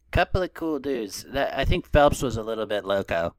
[0.09, 1.25] Couple of cool dudes.
[1.33, 3.35] That, I think Phelps was a little bit loco,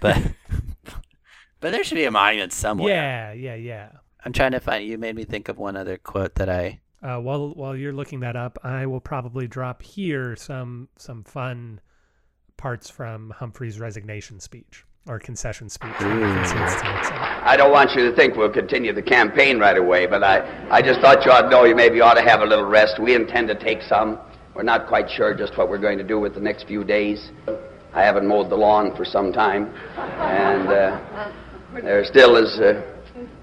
[0.00, 0.18] but
[1.60, 2.92] but there should be a monument somewhere.
[2.92, 3.88] Yeah, yeah, yeah.
[4.24, 4.84] I'm trying to find.
[4.84, 6.80] You made me think of one other quote that I.
[7.02, 11.80] Uh, while while you're looking that up, I will probably drop here some some fun
[12.56, 15.90] parts from Humphrey's resignation speech or concession speech.
[15.98, 17.16] that you can see it's to Nixon.
[17.16, 20.80] I don't want you to think we'll continue the campaign right away, but I, I
[20.80, 23.00] just thought you ought to know you maybe ought to have a little rest.
[23.00, 24.20] We intend to take some.
[24.54, 27.30] We're not quite sure just what we're going to do with the next few days.
[27.94, 31.32] I haven't mowed the lawn for some time, and uh,
[31.74, 32.82] there still is a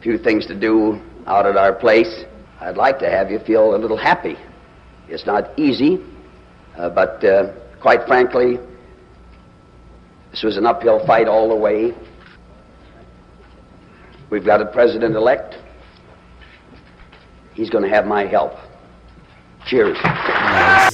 [0.02, 2.24] few things to do out at our place.
[2.62, 4.38] I'd like to have you feel a little happy.
[5.08, 6.00] It's not easy,
[6.78, 8.60] uh, but uh, quite frankly,
[10.32, 11.94] this was an uphill fight all the way.
[14.30, 15.58] We've got a president elect.
[17.54, 18.54] He's going to have my help.
[19.66, 19.98] Cheers.
[20.04, 20.90] Yeah.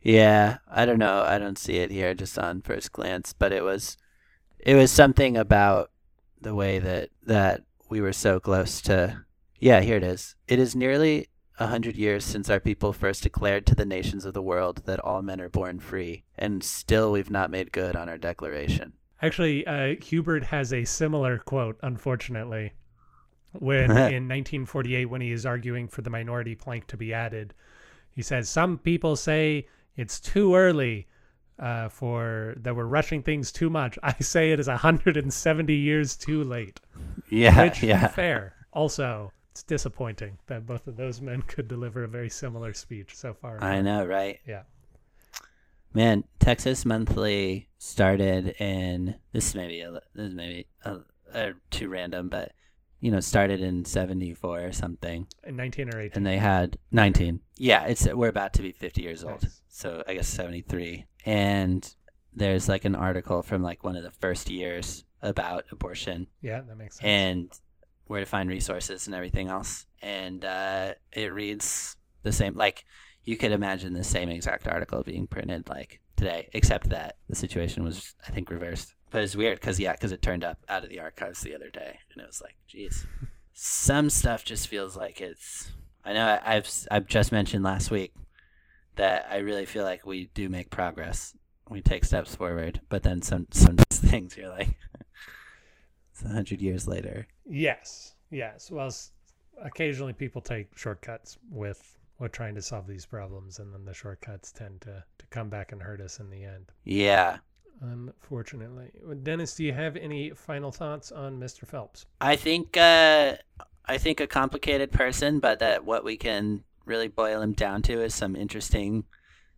[0.00, 1.22] Yeah, I don't know.
[1.26, 3.98] I don't see it here just on first glance, but it was
[4.58, 5.90] it was something about
[6.40, 9.24] the way that that we were so close to
[9.58, 10.34] Yeah, here it is.
[10.46, 11.28] It is nearly
[11.58, 15.00] a hundred years since our people first declared to the nations of the world that
[15.00, 18.92] all men are born free, and still we've not made good on our declaration.
[19.20, 22.72] Actually, uh, Hubert has a similar quote, unfortunately,
[23.52, 27.54] when in 1948, when he is arguing for the minority plank to be added,
[28.10, 31.08] he says, Some people say it's too early
[31.58, 33.98] uh, for that we're rushing things too much.
[34.02, 36.80] I say it is 170 years too late.
[37.30, 38.08] Yeah, Which, yeah.
[38.08, 38.54] fair.
[38.72, 43.34] Also, it's disappointing that both of those men could deliver a very similar speech so
[43.34, 43.60] far.
[43.62, 44.38] I know, right?
[44.46, 44.62] Yeah.
[45.92, 50.98] Man, Texas Monthly started in this may be a, this may be a,
[51.34, 52.52] a, too random, but
[53.00, 56.12] you know, started in '74 or something, In 19 or 18.
[56.14, 57.40] and they had 19.
[57.56, 59.60] Yeah, it's we're about to be 50 years old, Nice.
[59.68, 61.04] so I guess 73.
[61.26, 61.92] And
[62.32, 66.76] there's like an article from like one of the first years about abortion yeah, that
[66.76, 67.04] makes sense.
[67.04, 67.50] and
[68.08, 69.86] where to find resources and everything else.
[70.02, 72.54] And uh, it reads the same.
[72.54, 72.84] Like
[73.24, 77.84] you could imagine the same exact article being printed like today, except that the situation
[77.84, 78.94] was, I think, reversed.
[79.10, 81.70] But it's weird because yeah, because it turned up out of the archives the other
[81.70, 83.06] day, and it was like, geez,
[83.52, 85.70] some stuff just feels like it's.
[86.04, 88.12] I know I've I've just mentioned last week
[88.96, 91.34] that I really feel like we do make progress.
[91.68, 94.76] We take steps forward, but then some some things you're like,
[96.18, 97.26] it's a hundred years later.
[97.48, 98.70] Yes, yes.
[98.70, 98.92] Well,
[99.62, 104.50] occasionally people take shortcuts with with trying to solve these problems, and then the shortcuts
[104.50, 106.72] tend to to come back and hurt us in the end.
[106.84, 107.38] Yeah.
[107.80, 108.90] Unfortunately,
[109.22, 111.64] Dennis, do you have any final thoughts on Mr.
[111.64, 112.06] Phelps?
[112.20, 113.36] I think uh,
[113.86, 118.02] I think a complicated person, but that what we can really boil him down to
[118.02, 119.04] is some interesting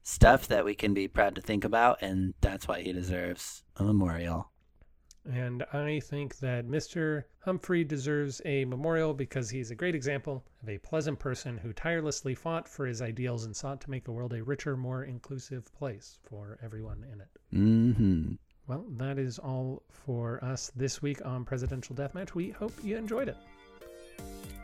[0.02, 3.84] stuff that we can be proud to think about, and that's why he deserves a
[3.84, 4.50] memorial.
[5.28, 7.24] And I think that Mr.
[7.40, 12.34] Humphrey deserves a memorial because he's a great example of a pleasant person who tirelessly
[12.34, 16.18] fought for his ideals and sought to make the world a richer, more inclusive place
[16.22, 17.28] for everyone in it.
[17.52, 18.34] Mm-hmm.
[18.66, 22.34] Well, that is all for us this week on Presidential Deathmatch.
[22.34, 23.36] We hope you enjoyed it.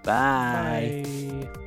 [0.04, 1.02] Bye.
[1.04, 1.66] Bye.